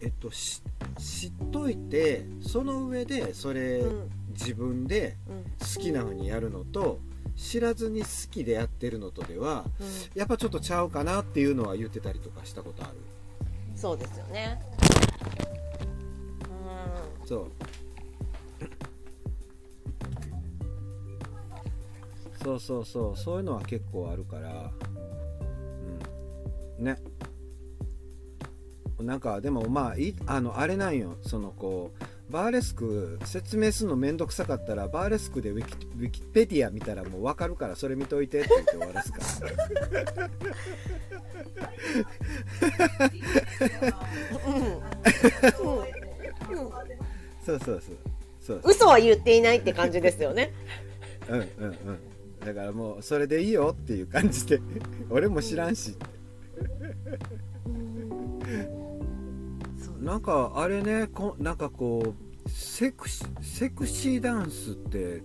[0.00, 0.62] えっとし
[0.98, 6.98] 知っといてその上でそれ、うん自分でうん好きな風にやるのと
[7.36, 9.66] 知らずに好きでやってるのとでは
[10.14, 12.94] やっぱちょっとちゃうかなっていうのは言ってたりとかしたことある。
[13.76, 14.60] そうですよね。
[17.24, 17.46] そう
[22.42, 24.72] そうそうそうそういうのは結構あるから
[26.78, 26.84] うん。
[26.84, 26.96] ね。
[29.00, 31.16] なんかでもまあいあのあれなんよ。
[31.22, 39.24] そのこうバーレスク説明するのめんどくさかったらバーレスクでウィキウィキペディア見たらもう分かるからそれ見といてって言って終わらすから。
[45.52, 45.86] そう
[47.44, 48.11] そうそうそう
[48.64, 50.52] 嘘は言っていないって感じですよね。
[51.28, 51.98] うんうんうん。
[52.44, 54.60] だからもうそれでいいよっていう感じで。
[55.10, 55.96] 俺も知らんし。
[60.00, 62.14] なんかあれねこなんかこ
[62.44, 65.22] うセクシセクシーダンスって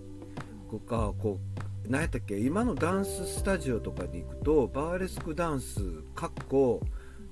[0.70, 1.40] こうかこ
[1.86, 2.38] う何やったっけ？
[2.38, 5.80] 今のダンススタジオとかに行くとバーレスクダンス
[6.14, 6.80] かっこ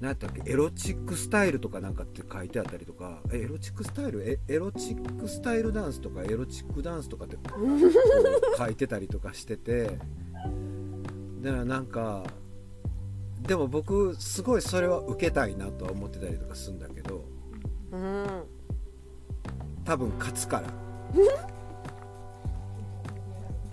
[0.00, 0.42] 何やったっけ？
[0.50, 3.20] エロチックスタイルとかなんかって書いてあったりとか。
[3.32, 4.22] えエロチックスタイル？
[4.28, 6.22] えエロチックスタイルダンスとか？
[6.22, 7.36] エロチックダンスとかって
[8.58, 9.98] 書いてたりとかしてて。
[11.42, 12.24] だからなんか
[13.42, 17.24] でも僕すごいそれは受けたいなとは思ってたりとかするんだけど。
[17.92, 18.26] うん
[19.84, 20.68] 多分勝つから。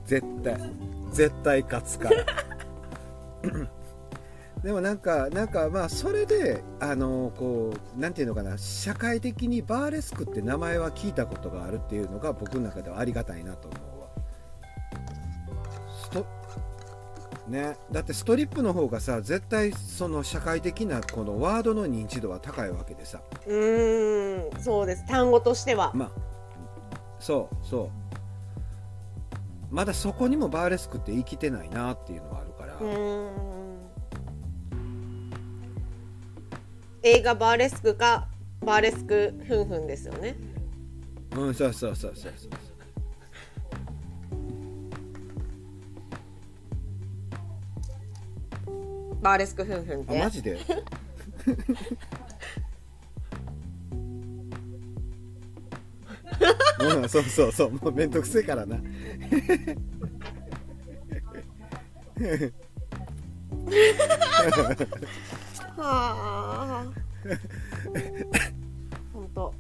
[0.06, 0.72] 絶対。
[1.12, 2.26] 絶対勝つから
[4.64, 14.08] でもなんかなんかまあそれであのこうなんていうのかな社会的にバーレスクって名前は聞いたことがあるっていうのが僕の中ではありがたいなと思うわ。
[16.02, 16.26] スト
[17.50, 17.76] ね。
[17.92, 23.22] だってストリップの方がさ絶対その社会的なこのワードの認知度は高いわけでさ。
[23.46, 25.06] うーんそうです。
[25.06, 25.92] 単語としては。
[25.94, 26.12] まあ
[27.20, 27.90] そうそう。
[29.74, 33.53] まだそこにもバーレスクって生きてないなっていうのはあるから、うーん
[37.04, 38.28] 映画バーレスクか
[38.62, 40.36] バーレスクふんふんですよね。
[41.36, 42.50] うんそうそうそうそうそう。
[49.22, 50.58] バーレスクふんふんってあマジで？
[56.80, 57.72] うんそうそうそう。
[57.72, 58.78] もうめんどくせえからな
[65.78, 66.86] はあ。
[69.14, 69.54] 本当。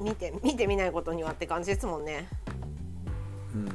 [0.00, 2.28] 見て見てみないことにはって感じですもんね。
[3.54, 3.64] うん。
[3.66, 3.72] バ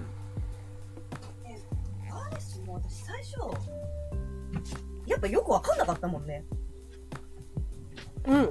[2.30, 3.39] ーレスも私最初
[5.06, 6.46] やっぱよくわかんなかったもんね。
[8.26, 8.50] うん。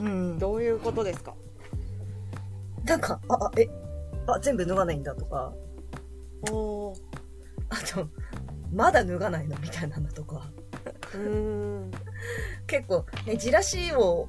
[0.00, 0.38] うん。
[0.38, 1.34] どういうことですか？
[2.84, 3.68] なんかああえ
[4.26, 5.52] あ全部脱がないんだとか。
[6.50, 6.96] おー。
[7.68, 8.08] あと
[8.72, 10.50] まだ脱がないのみたいなのとか。
[11.14, 11.90] うーん
[12.66, 14.28] 結構ねじらしを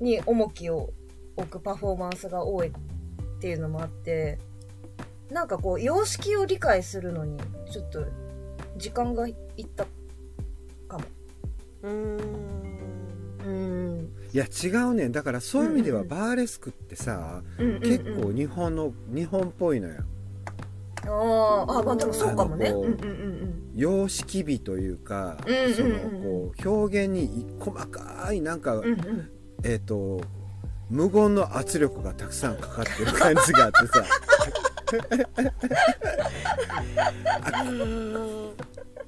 [0.00, 0.92] に重きを
[1.36, 2.72] 置くパフォーマンスが多いっ
[3.40, 4.38] ていうのもあって
[5.30, 7.38] なんかこう様式を理解するのに
[7.70, 8.04] ちょっと
[8.76, 9.86] 時間がいった
[10.88, 11.04] かも。
[11.82, 12.60] うーん。
[13.46, 14.12] うん。
[14.32, 15.08] いや違うね。
[15.08, 17.80] んだからそういう意味ではバーレスクってさ、うんうんうん。
[17.80, 20.02] 結構日本の日本っぽいのよ
[21.06, 22.68] あーあまあでもそうかもね。
[22.70, 25.74] ううんうんうん様式美というか、うんうんうん。
[25.74, 28.90] そのこう表現に細かいなんか、うんうん。
[28.90, 29.30] うん
[29.62, 30.22] えっ、と
[30.88, 34.04] 無言の圧力がたくさんかかってる感じがあってさ。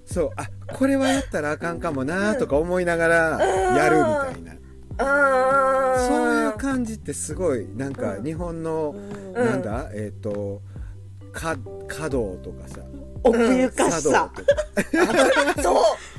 [0.05, 4.53] そうあこれはやったらあかんかもなとか思いながらやるみたいな。
[4.99, 6.07] あー。
[6.07, 9.33] そういう感じってすごいなんか日本の、ん。
[9.35, 10.61] なんだえっ、と
[11.33, 11.57] か
[11.89, 12.81] 華道とかさ。
[13.25, 14.31] 奥ゆかしさ。
[14.93, 15.13] 茶道
[15.55, 15.63] とか。
[15.63, 15.75] そう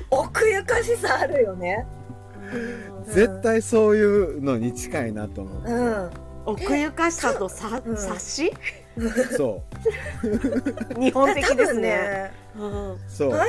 [0.10, 1.86] 奥ゆかしさあるよね。
[3.08, 5.64] 絶対そういうのに近いなと思う。
[5.72, 6.10] うん。
[6.46, 7.98] 奥ゆかしさとさうん。
[7.98, 8.54] 察し？
[9.36, 9.64] そ
[11.00, 11.74] 日本的多ですね。
[11.74, 12.32] 分ね。
[12.56, 12.94] うん。
[12.94, 13.30] うそう。
[13.32, 13.48] バーレ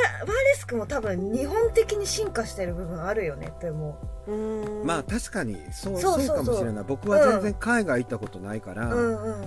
[0.57, 4.33] スクも多分日本的に進化してる部分あるよねって思う。
[4.33, 4.87] ん。
[4.87, 6.27] まあ確かにそうそうそうそう。
[6.27, 6.85] そうかもしれない。
[6.89, 9.45] 僕は全然海外行ったことないから、ううんうん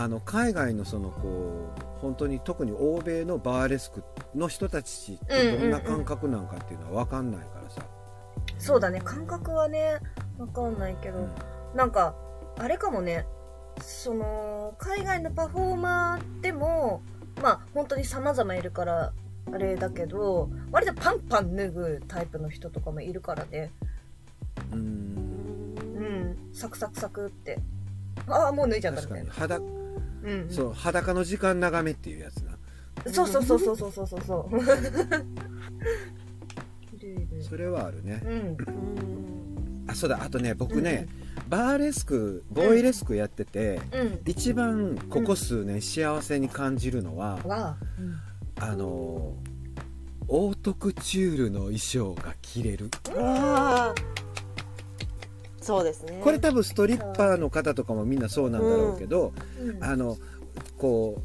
[0.00, 7.82] あの海外のそのこう本当に特に欧米のバーレスクの人たちってどんな感覚なんかっていうのは分かんないからさ、
[8.58, 9.00] そうだね。
[9.00, 9.98] 感覚はね
[10.38, 11.30] わかんないけど、うん。
[11.74, 12.14] なんか
[12.58, 13.26] あれかもね
[13.82, 17.02] その海外のパフォーマーでも
[17.42, 19.12] まあ本当に様々いるから
[19.52, 23.72] あれだけど割とパンパン脱ぐタイプの人とかもいるからね。
[24.72, 25.74] うん。
[25.96, 26.54] うん。
[26.54, 27.58] サクサクサクって。
[28.28, 29.32] ああもう脱いじゃったみたいな
[30.50, 32.58] そう裸の時間長めっていうやつな。
[33.12, 34.20] そうそうそうそうそうそうそう。
[34.20, 34.50] そう
[37.40, 38.20] それはあるね。
[38.24, 38.30] うん。
[38.30, 40.22] うんあそうだ。
[40.22, 41.08] あとね僕ね、
[41.48, 44.20] バーレスクボーイレスクやってて、うん。
[44.26, 47.76] 一番ここ数年幸せに感じるのは、わ
[48.60, 49.34] あ、あの
[50.28, 52.90] オートクチュールの衣装が着れる。
[53.16, 53.94] あ。
[53.96, 54.07] ー
[55.68, 56.18] そうですね。
[56.24, 59.84] これ多分ストリッパーの方とかもみんなそうなんだろうけど、うん。
[59.84, 60.16] あの
[60.78, 61.20] こ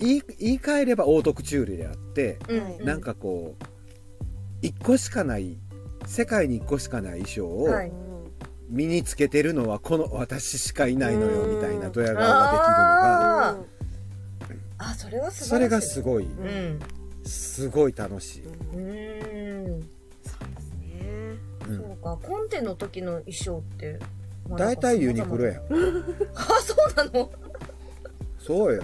[0.00, 2.86] う言い言い換えればオートクチュールであって、うん。
[2.86, 3.64] なんかこう
[4.62, 5.58] 一個しかない
[6.06, 7.68] 世界に一個しかない衣装を
[8.70, 11.56] 身につけてるのはこの私しかいないのようん。
[11.56, 16.24] みたいなドヤ顔があできるのがあそれはそれがすごい。
[16.24, 16.80] うん。
[17.24, 18.42] すごい楽しい、
[22.02, 23.98] かコンテの時の衣装って
[24.48, 25.56] まあ大体ユニクロやん。
[26.34, 27.30] あそうなの？
[28.38, 28.82] そうよ。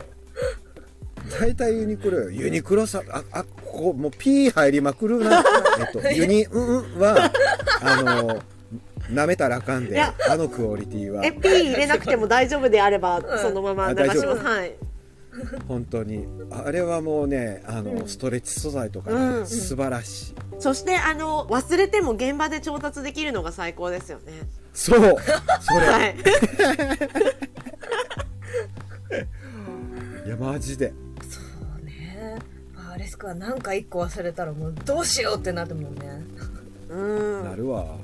[1.40, 2.30] 大体ユニクロよ。
[2.30, 5.42] ユニクロさああここもう P 入りまくるな。
[5.78, 7.30] えっとユニうんうんは
[7.82, 8.40] あの
[9.10, 9.92] 舐めたらあかんで。
[9.92, 11.24] いやあのクオリティは。
[11.24, 13.22] え P 入れなくても大丈夫であればん。
[13.40, 14.20] そのまま流します。
[14.20, 14.44] あ大丈夫。
[14.48, 14.72] はい
[15.68, 16.26] 本当に。
[16.50, 18.08] あれはもうねあの、うん。
[18.08, 20.34] ストレッチ素材とかね、うん素晴らしい。
[20.58, 24.32] そしてあの忘れても現場で調達できるのが最高ですよね。
[24.74, 25.16] そう。
[25.60, 26.14] それ、はい。
[30.26, 30.92] い、やマジで。
[31.22, 31.40] そ
[31.80, 32.38] うね。
[32.74, 36.22] バーレスクはなんか一個忘れたらもうどうしようってなるもんね。
[36.90, 37.44] うん。
[37.44, 37.96] なるわ。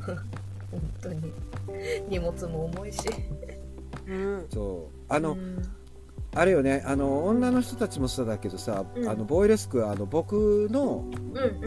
[0.71, 1.33] 本当に。
[2.09, 3.01] 荷物も重いし。
[4.07, 4.97] うんそう。
[5.09, 5.63] あの、うん
[6.37, 9.09] あれよねあの女の人たちもそうだけどさ、うん。
[9.09, 11.05] あのボイレスクあの僕の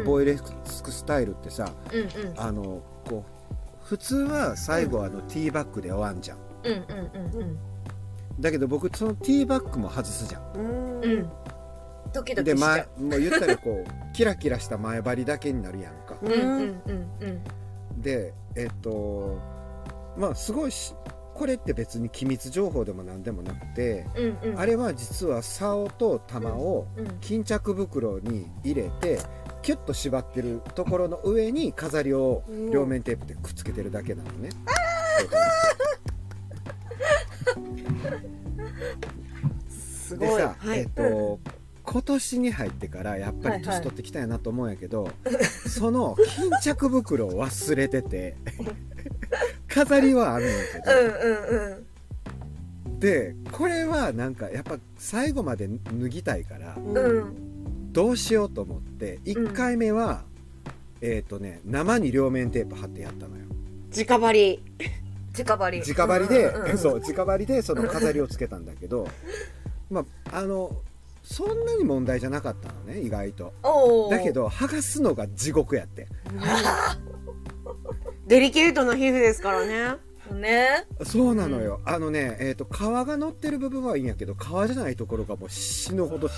[0.05, 2.39] ボイレスクスタイルってさ、うんうん。
[2.39, 6.38] あのこう普通は最後あのティーバッグで終わんじゃん。
[8.39, 10.53] だけど僕そのティーバッグも外すじゃん。
[10.55, 11.03] うん。
[11.03, 11.30] うん
[12.13, 13.01] ドキドキで前う。
[13.01, 16.18] もう言ったらこう キラキラした前張りだけになるやんか。
[16.22, 18.01] うんうんうんうんうん。
[18.01, 19.38] でえっと
[20.18, 20.93] まあすごいし
[21.38, 24.08] これって別に機密情報でも何でもなくて、
[24.44, 24.60] うんうん。
[24.60, 29.20] あれは実は竿と玉をうん巾着袋に入れて
[29.62, 34.50] キュッと縛ってるところの上に飾りを両面テープでくっつけてるだけなのね。
[39.70, 40.30] すごい。
[40.30, 40.80] でさ、はい。
[40.80, 41.40] えっと
[41.90, 45.10] 今年に入ってからやっぱり年取ってきたんやなと思うんやけど、
[45.68, 48.36] その巾着袋を忘れてて
[49.74, 53.00] 飾りはあるんやけど、うんうんうん。
[53.00, 56.98] でこれはなんかやっぱ最後まで脱ぎたいからうん。
[56.98, 57.48] うん
[57.94, 60.24] どうしようと思って1回目は、
[61.02, 63.46] えっ、とね生に両面テープ貼ってやったのよ。
[63.90, 64.64] 直張り。
[65.36, 65.80] 直張り。
[65.82, 69.08] 直張りで、うんうんうんそう直張りでその飾りをつけたんだけど
[69.90, 70.76] まああの
[71.30, 73.54] そんなに問題じゃなかったのね意外と。
[74.10, 76.08] だけど剥がすのが地獄やって。
[78.28, 79.98] デリケートな皮膚ですからね。
[80.34, 80.86] ね。
[81.06, 86.30] そうなのよ、あのね、えー、と皮が乗ってる部分はいいんやけど皮じゃないところがもう死ぬほど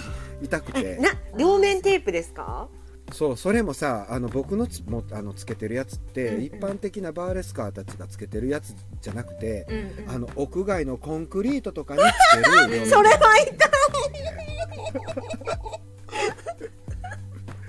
[0.41, 0.97] 痛くて。
[0.99, 2.67] えな両面テープですか？
[3.11, 6.43] そうそれもさあの僕のつもあのつけてるやつって、うんうん。
[6.43, 10.15] 一般的なバーレスカーたちがつけてるやつじゃなくて、うんうん。
[10.15, 13.57] あの屋外のコンクリートとかにつける それは痛い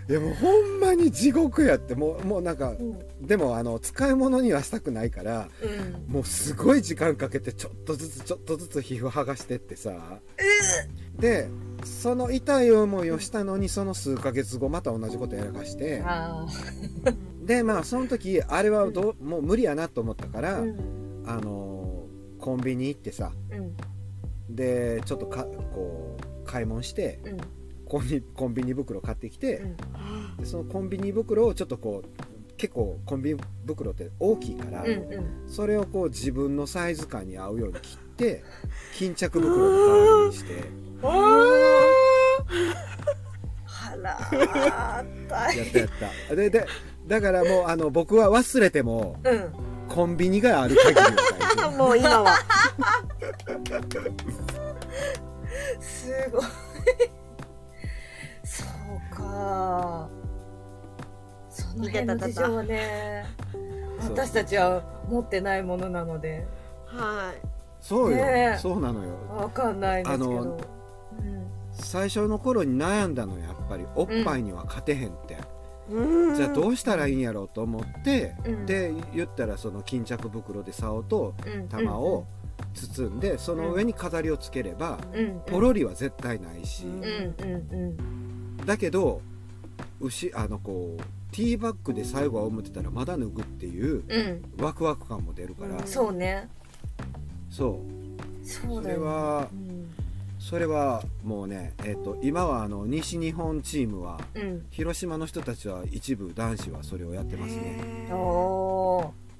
[0.08, 1.94] いいやもうほんまに地獄やって。
[1.94, 2.98] もうもうなんかうん。
[3.26, 6.12] でもあの使い物にはしたくないからうん。
[6.12, 9.92] もうすごい時間かけてちょっとずつちょっとずつ皮膚剥がしてってさ。
[11.16, 11.48] で
[11.84, 16.02] その痛い思いをしたのにその数ヶ月後また同じことやらかして。
[16.04, 16.44] あ
[17.44, 20.64] でまあその時あれはどうもう無理やなと思ったから、
[21.26, 22.04] あの
[22.38, 23.30] コンビニ行ってさ。
[23.52, 23.76] うん。
[24.54, 27.38] でちょっとかこう買い物してうん。
[27.86, 29.76] コンビコンビニ袋買ってきて、うん。
[30.38, 32.08] でそのコンビニ袋をちょっとこう
[32.56, 35.48] 結構コンビニ袋って大きいから、うんうん。
[35.48, 38.44] それをこう自分のサイズ感に合うように切って
[38.96, 40.70] 巾着袋の代わりにして。
[43.82, 44.18] あら
[45.28, 45.88] 大やったやっ
[46.28, 46.34] た。
[46.36, 46.66] でで
[47.06, 49.52] だからもうあの僕は忘れてもうん。
[49.88, 52.38] コンビニがある限り もう今は
[55.80, 56.42] すごい。
[58.44, 60.08] そうか。
[61.50, 63.24] その辺の事情はね
[64.02, 66.46] 私たちは持ってないものなので。
[66.86, 67.46] はい。
[67.80, 68.58] そうよ、ねえ。
[68.58, 69.14] そうなのよ。
[69.36, 70.58] わかんないんですけあどの
[71.72, 75.38] 最初の頃に悩んだのやっぱりおっぱいには勝てへんって、
[75.88, 76.34] うん。
[76.34, 78.66] じゃあどうしたらいいんやろうと思って、うん。
[78.66, 81.68] で言ったらその巾着袋で竿とうん。
[81.68, 82.26] 玉を
[82.74, 84.98] 包んでその上に飾りをつければ
[85.46, 86.84] ポロリは絶対ないし、
[88.66, 89.20] だけど
[90.00, 91.02] 牛あのこう
[91.34, 94.02] ティーバッグで最後は思ってたらまだ脱ぐっていう
[94.58, 96.12] ワクワク感も出るから、うんそう。
[96.12, 96.48] ね
[97.50, 99.90] そうそれはうん。
[100.38, 104.66] それはもうね、えっと今はあの西日本チームはうん。
[104.70, 108.08] 広島の人たちは一部男子はそれをやってますね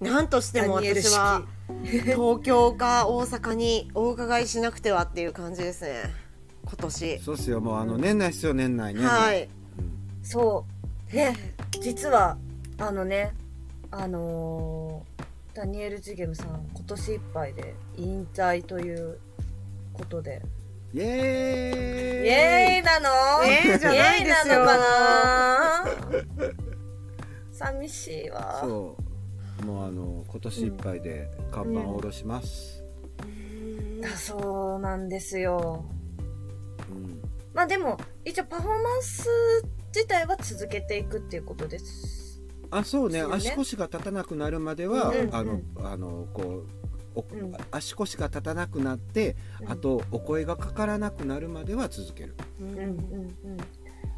[0.00, 1.42] なんとしても私は
[1.84, 6.04] 東京か大阪にお伺いしなくてはっていう感じですね。
[6.64, 7.18] 今年。
[7.20, 7.60] そうっすよ。
[7.60, 9.04] もうあの年内っすよ年内ね。
[9.04, 9.48] はい。
[10.22, 10.64] そ
[11.12, 11.14] う。
[11.16, 11.36] ね
[11.80, 12.36] 実は
[12.78, 13.34] あのね
[13.90, 15.20] あのー
[15.52, 19.18] ダニエル・ジゲムさん今年いっぱいで引退という
[19.92, 20.40] ことで。
[20.94, 22.26] イエーイ。
[22.26, 23.44] イエーイなの？
[23.44, 24.54] えーじゃないですよ。
[24.54, 26.54] イエーイなのかな？
[27.52, 28.60] 寂しいわ。
[28.62, 29.02] そう
[29.62, 32.82] もうあの今年いっぱいで看板を下ろします、
[34.00, 35.84] だそうなんですよ。
[36.90, 37.20] うん。
[37.52, 39.28] まあでも一応パフォーマンス
[39.94, 42.42] 自体は続けていくっていうことです。
[42.70, 43.22] あそうね。
[43.22, 43.28] ね。
[43.30, 45.86] 足腰が立たなくなるまでは、うんあのうん。
[45.86, 46.66] あのこう
[47.14, 47.52] おうん。
[47.70, 49.72] 足腰が立たなくなって、うん。
[49.72, 52.34] あとお声がかからなくなるまでは続ける。
[52.60, 53.58] ううんうんうん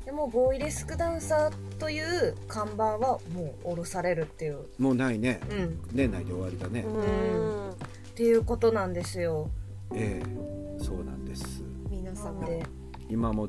[0.04, 5.40] でもボーイレスクダンサーという看板はもう下ろされるっていう、もうないね。
[5.50, 7.70] うん、年内で終わりだね、うん。
[7.70, 7.74] っ
[8.14, 9.50] ていうことなんですよ。
[9.94, 11.62] ええそうなんです。
[11.88, 12.64] 皆様で。
[13.08, 13.48] 今も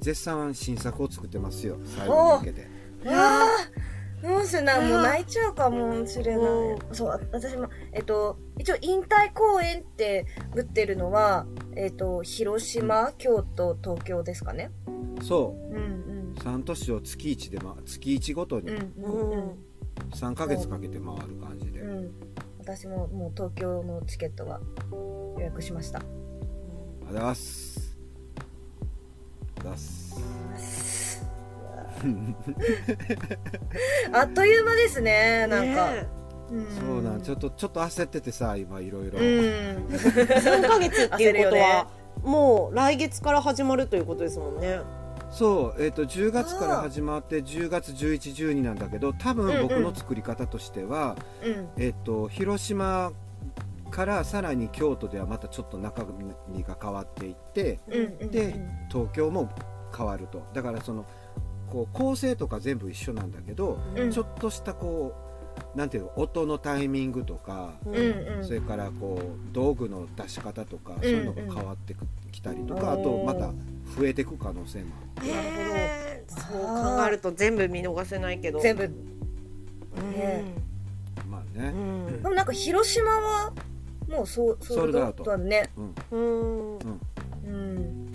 [0.00, 1.76] 絶賛新作を作ってますよ。
[1.96, 2.66] 最後に向けて。
[3.06, 6.46] ああどうせなもう泣いちゃうかもしれない。
[6.46, 6.94] うん。
[6.94, 11.46] そう私もえっと一応引退公演って打ってるのは
[11.76, 14.70] えっと広島京都東京ですかね。
[15.22, 15.72] そう。
[15.72, 16.34] んうん。
[16.36, 18.70] う3都市を月1で、ま、月1ごとに。
[18.70, 19.38] うんううんうん。
[19.40, 19.58] ん
[20.12, 22.12] 3ヶ月かけて回る感じで、うん。
[22.60, 24.60] 私ももう東京のチケットは
[24.92, 25.98] 予約しました。
[25.98, 27.96] ありがとうございます。
[28.38, 30.07] ありがとうございます
[34.12, 36.06] あっという間ですねなんか、ね
[36.50, 36.66] うん。
[36.66, 39.24] そうなんちょっとちょっと焦っててさ今いろいろうん。
[39.24, 41.88] え3ヶ月っていうことは
[42.22, 44.80] もう来月から始まるということですもんね。
[45.30, 49.46] そう、えー、と10月から始まって10月1112なんだけど多うんうん。
[49.46, 51.68] 分僕の作り方としては、うん。
[51.76, 53.12] えっ、と広島
[53.90, 56.04] からさらに京都ではまたちょっと中
[56.48, 58.30] 身が変わっていってうんうん。
[58.30, 58.54] で
[58.90, 59.50] 東京も
[59.96, 60.42] 変わると。
[60.54, 61.04] だからその
[61.70, 64.10] こう構成とか全部一緒なんだけど、うん。
[64.10, 65.14] ちょっとしたこ
[65.74, 67.96] うなんていうの音のタイミングとか、ううん
[68.38, 68.44] うん。
[68.44, 73.52] それからこう道具の出し方とか、そういうのが変わってくきたりとかあとまた
[73.96, 75.30] 増えていく可能性もあって。
[75.30, 78.60] へえそう考えると全部見逃せないけど。
[78.60, 78.84] 全部。
[78.84, 80.10] うん。
[80.12, 80.44] ね
[81.28, 82.22] まあうね、ん。
[82.22, 83.52] でもなんか広島は
[84.08, 85.70] もうそうソールドアウトだね。
[85.76, 86.78] うん、うん。
[87.44, 88.12] うん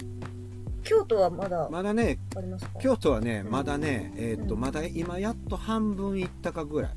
[0.84, 2.20] 京都はまだまだね
[2.82, 3.52] 京都はねうん。
[3.52, 6.92] まだね、えっ、とうんまだ今やっと半分いったかぐらい。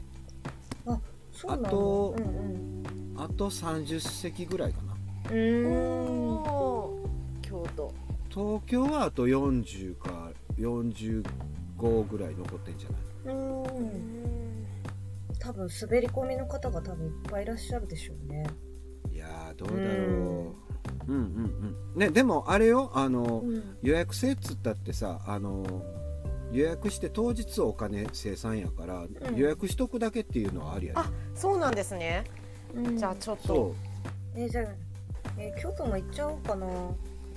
[1.32, 1.68] そうなんだ。
[1.68, 2.82] あとうんうん。
[3.16, 4.94] あと30席ぐらいかな。
[5.30, 6.44] うーん。
[7.42, 7.92] 京都。
[8.30, 12.88] 東京はあと40か45ぐらい残ってんじゃ
[13.28, 13.34] ない？
[13.36, 14.66] うん。
[15.38, 18.46] 多分滑り込みの方が多分いっぱいいらっしゃるでしょうね。
[19.12, 19.84] いやーどうだろう、
[20.48, 20.52] う
[21.12, 21.98] ん、うんうん。
[21.98, 23.76] ねでもあれよあの、うん。
[23.82, 25.64] 予約制っつったってさあの
[26.52, 29.08] 予約して当日お金生産やから、ん。
[29.36, 32.24] 予約しとくだけっていうのはありやねあそうなんですね。
[32.74, 32.96] うん。
[32.96, 33.46] じゃあちょっと。
[33.48, 33.74] そ
[34.36, 34.64] えじゃあ、
[35.38, 36.66] えー京都も行っちゃおうかな。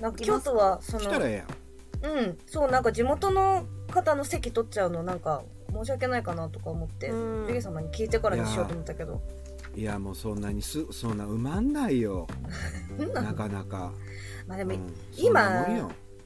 [0.00, 1.30] なんか京都はそのう来たらえ
[2.02, 2.18] えやん。
[2.18, 2.38] うん。
[2.46, 5.42] そうなんか地元の方の席取っちゃうのなんか
[5.72, 7.52] 申し訳ないかなとか思ってうん。
[7.52, 9.20] ゲ様に聞いてからにしようと思ったけど
[9.74, 12.26] いやもうそんなにすそんな埋まんないよ。
[12.98, 13.12] うん。
[13.12, 13.92] なかなか、
[14.46, 14.92] まあでも、うん。
[15.16, 15.66] 今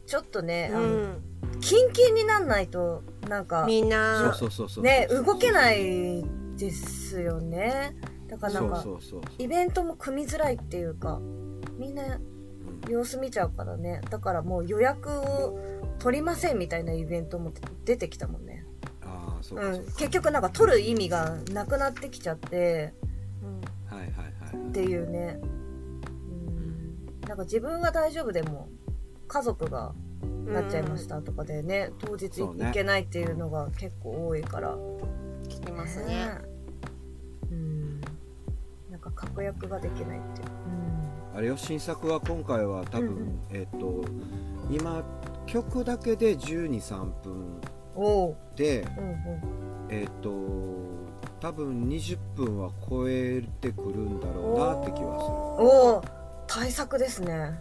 [0.07, 1.23] ちょっとね、うん。
[1.61, 6.25] キンキンになんないとなんかみんそうなそうそうそうね動けない
[6.57, 7.97] ですよね。
[8.29, 11.21] だからなんかそうそうそうイベントも組みづらいっていうか
[11.79, 12.35] みんなうん。
[12.89, 14.03] 様子見ちゃうからね。
[14.11, 15.59] だからもう予約を
[15.99, 17.53] 取りませんみたいなイベントも
[17.85, 18.67] 出てきたもんね、
[19.03, 19.69] ああそうか。
[19.69, 19.85] うん。
[19.97, 22.93] 結局なんか取る意味がなくなってきちゃって
[24.55, 25.39] っていうね。
[26.29, 27.07] うん。
[27.29, 28.69] なんか自分が大丈夫でも
[29.29, 29.95] 家族が
[30.47, 34.77] なっちゃいましたとかでね、当日行けないっていうのが結構多いから。
[35.45, 36.39] 聞きますね。
[37.51, 38.01] うん。
[38.91, 40.49] なんか確約ができないっていう、
[41.37, 43.39] あれよ新作は今回は多分、うんうん。
[43.51, 44.05] えっ、と
[44.71, 45.05] 今
[45.47, 47.61] 曲だけで1 2 3分
[48.57, 49.87] でうんうん。
[49.91, 50.31] えっ、と
[51.45, 55.19] 多分20分は超えてくるんだろうなって気は
[55.61, 56.05] おお
[56.47, 57.53] 対策ですね、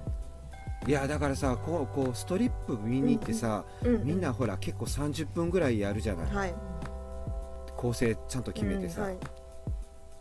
[0.84, 4.06] するいやだからさこうこうストリップ見に行ってさ、うんうん。
[4.06, 6.34] みんなほら結構30分ぐらいやるじゃない。
[6.34, 6.56] はい。
[7.76, 9.18] 構成ちゃんと決めてさ、はい。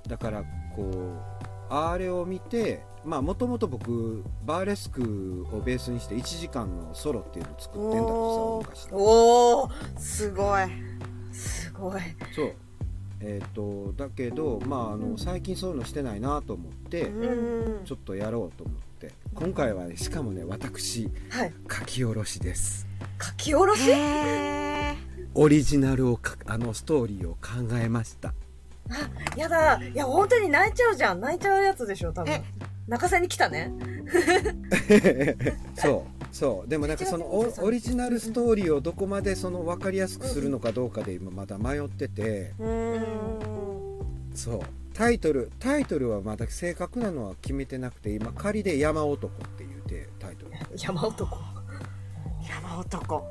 [0.09, 0.43] だから
[0.75, 8.89] こうあれを見てまあもともと僕バーレスクをベースにして1時間のソロっていうのを作ってんだけさ昔。
[8.91, 10.65] おおすごい。
[11.33, 12.01] すごい。
[12.35, 12.55] そう
[13.25, 17.85] えっ、とだけどまああの最近そういうのしてないなと思って、うん。
[17.85, 21.53] ちょっとやろうと思って今回はねしかもね私はい。
[21.71, 22.87] 書き下ろしです。
[23.21, 23.91] 書き下ろし？
[25.35, 28.35] オリジナルをかあのストーリーを考えました。
[29.37, 29.81] やだ。
[29.83, 31.21] いや本当に泣いちゃうじゃん。
[31.21, 32.33] 泣いちゃうやつでしょ多分。
[32.33, 32.43] え。
[32.89, 33.73] 泣かせに来たね。
[35.77, 36.69] そうそう。
[36.69, 42.55] でもなんかそのオオリジナルストーリーをどこまでその分かりやすくするのかどうかで今まだ迷ってて。
[42.59, 43.05] うん。
[44.35, 44.61] そう。
[44.95, 50.53] タイトルタイトルはまだ正確なのは決めてなくて今仮で「山男」っていうてタイトル。
[50.77, 51.39] 山男。
[52.49, 53.25] 山男。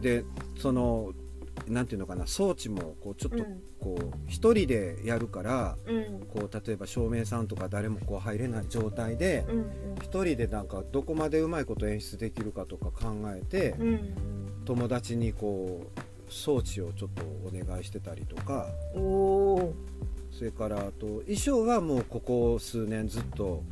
[0.00, 0.24] で
[0.58, 1.12] その
[1.66, 6.20] なんていうのかな装置もこうちょっとうんこう一人でやるからうん。
[6.28, 9.70] こう例えば照明さんとか誰もこう入れない状態でうん
[10.02, 13.74] 一人でなんかどこまでうまいこと演出できるかとか考えて
[14.64, 18.68] 友達にこう装置をちょっとお願いしてたりとか。
[20.30, 23.64] それからあと衣装はもうここ数年ずっと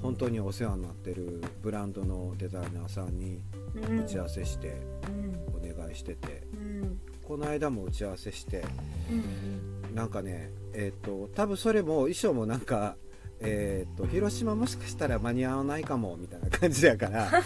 [0.00, 3.42] 本当にお世話になってるブランドのデザイナーさんに
[3.74, 4.80] 打ち合わせして
[5.48, 6.46] お願いしてて。
[6.53, 6.53] うん
[7.26, 8.64] この間も打ち合わせして
[9.10, 9.94] うん。
[9.94, 12.96] なんかねえっ、と多分それも衣装もなんか
[13.40, 17.30] えっ、と広島もしかしたら間に合わないかもみたいな感じやから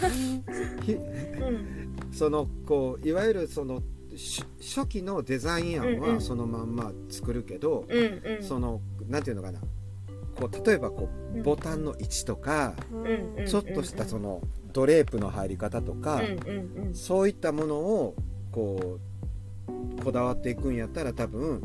[2.11, 3.81] そのこういわゆるその
[4.15, 8.43] し初期のデザイン案はそのまんま作るけど、うんうん。
[8.43, 9.59] そのなんていうのかな。
[10.35, 11.43] こう例えばこううん。
[11.43, 13.45] ボタンの位置とか、うんうん。
[13.45, 14.41] ちょっとしたその
[14.73, 16.95] ドレープの入り方とか、うんうんうん。
[16.95, 18.15] そういったものを
[18.51, 19.08] こう
[20.03, 21.61] こだわっていくんやったら多分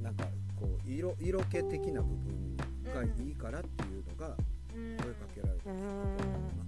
[0.00, 0.24] なんか
[0.60, 2.56] こう色色気的な部分
[2.94, 4.36] がいいからっていうのが
[4.72, 6.59] 声かけられて、うん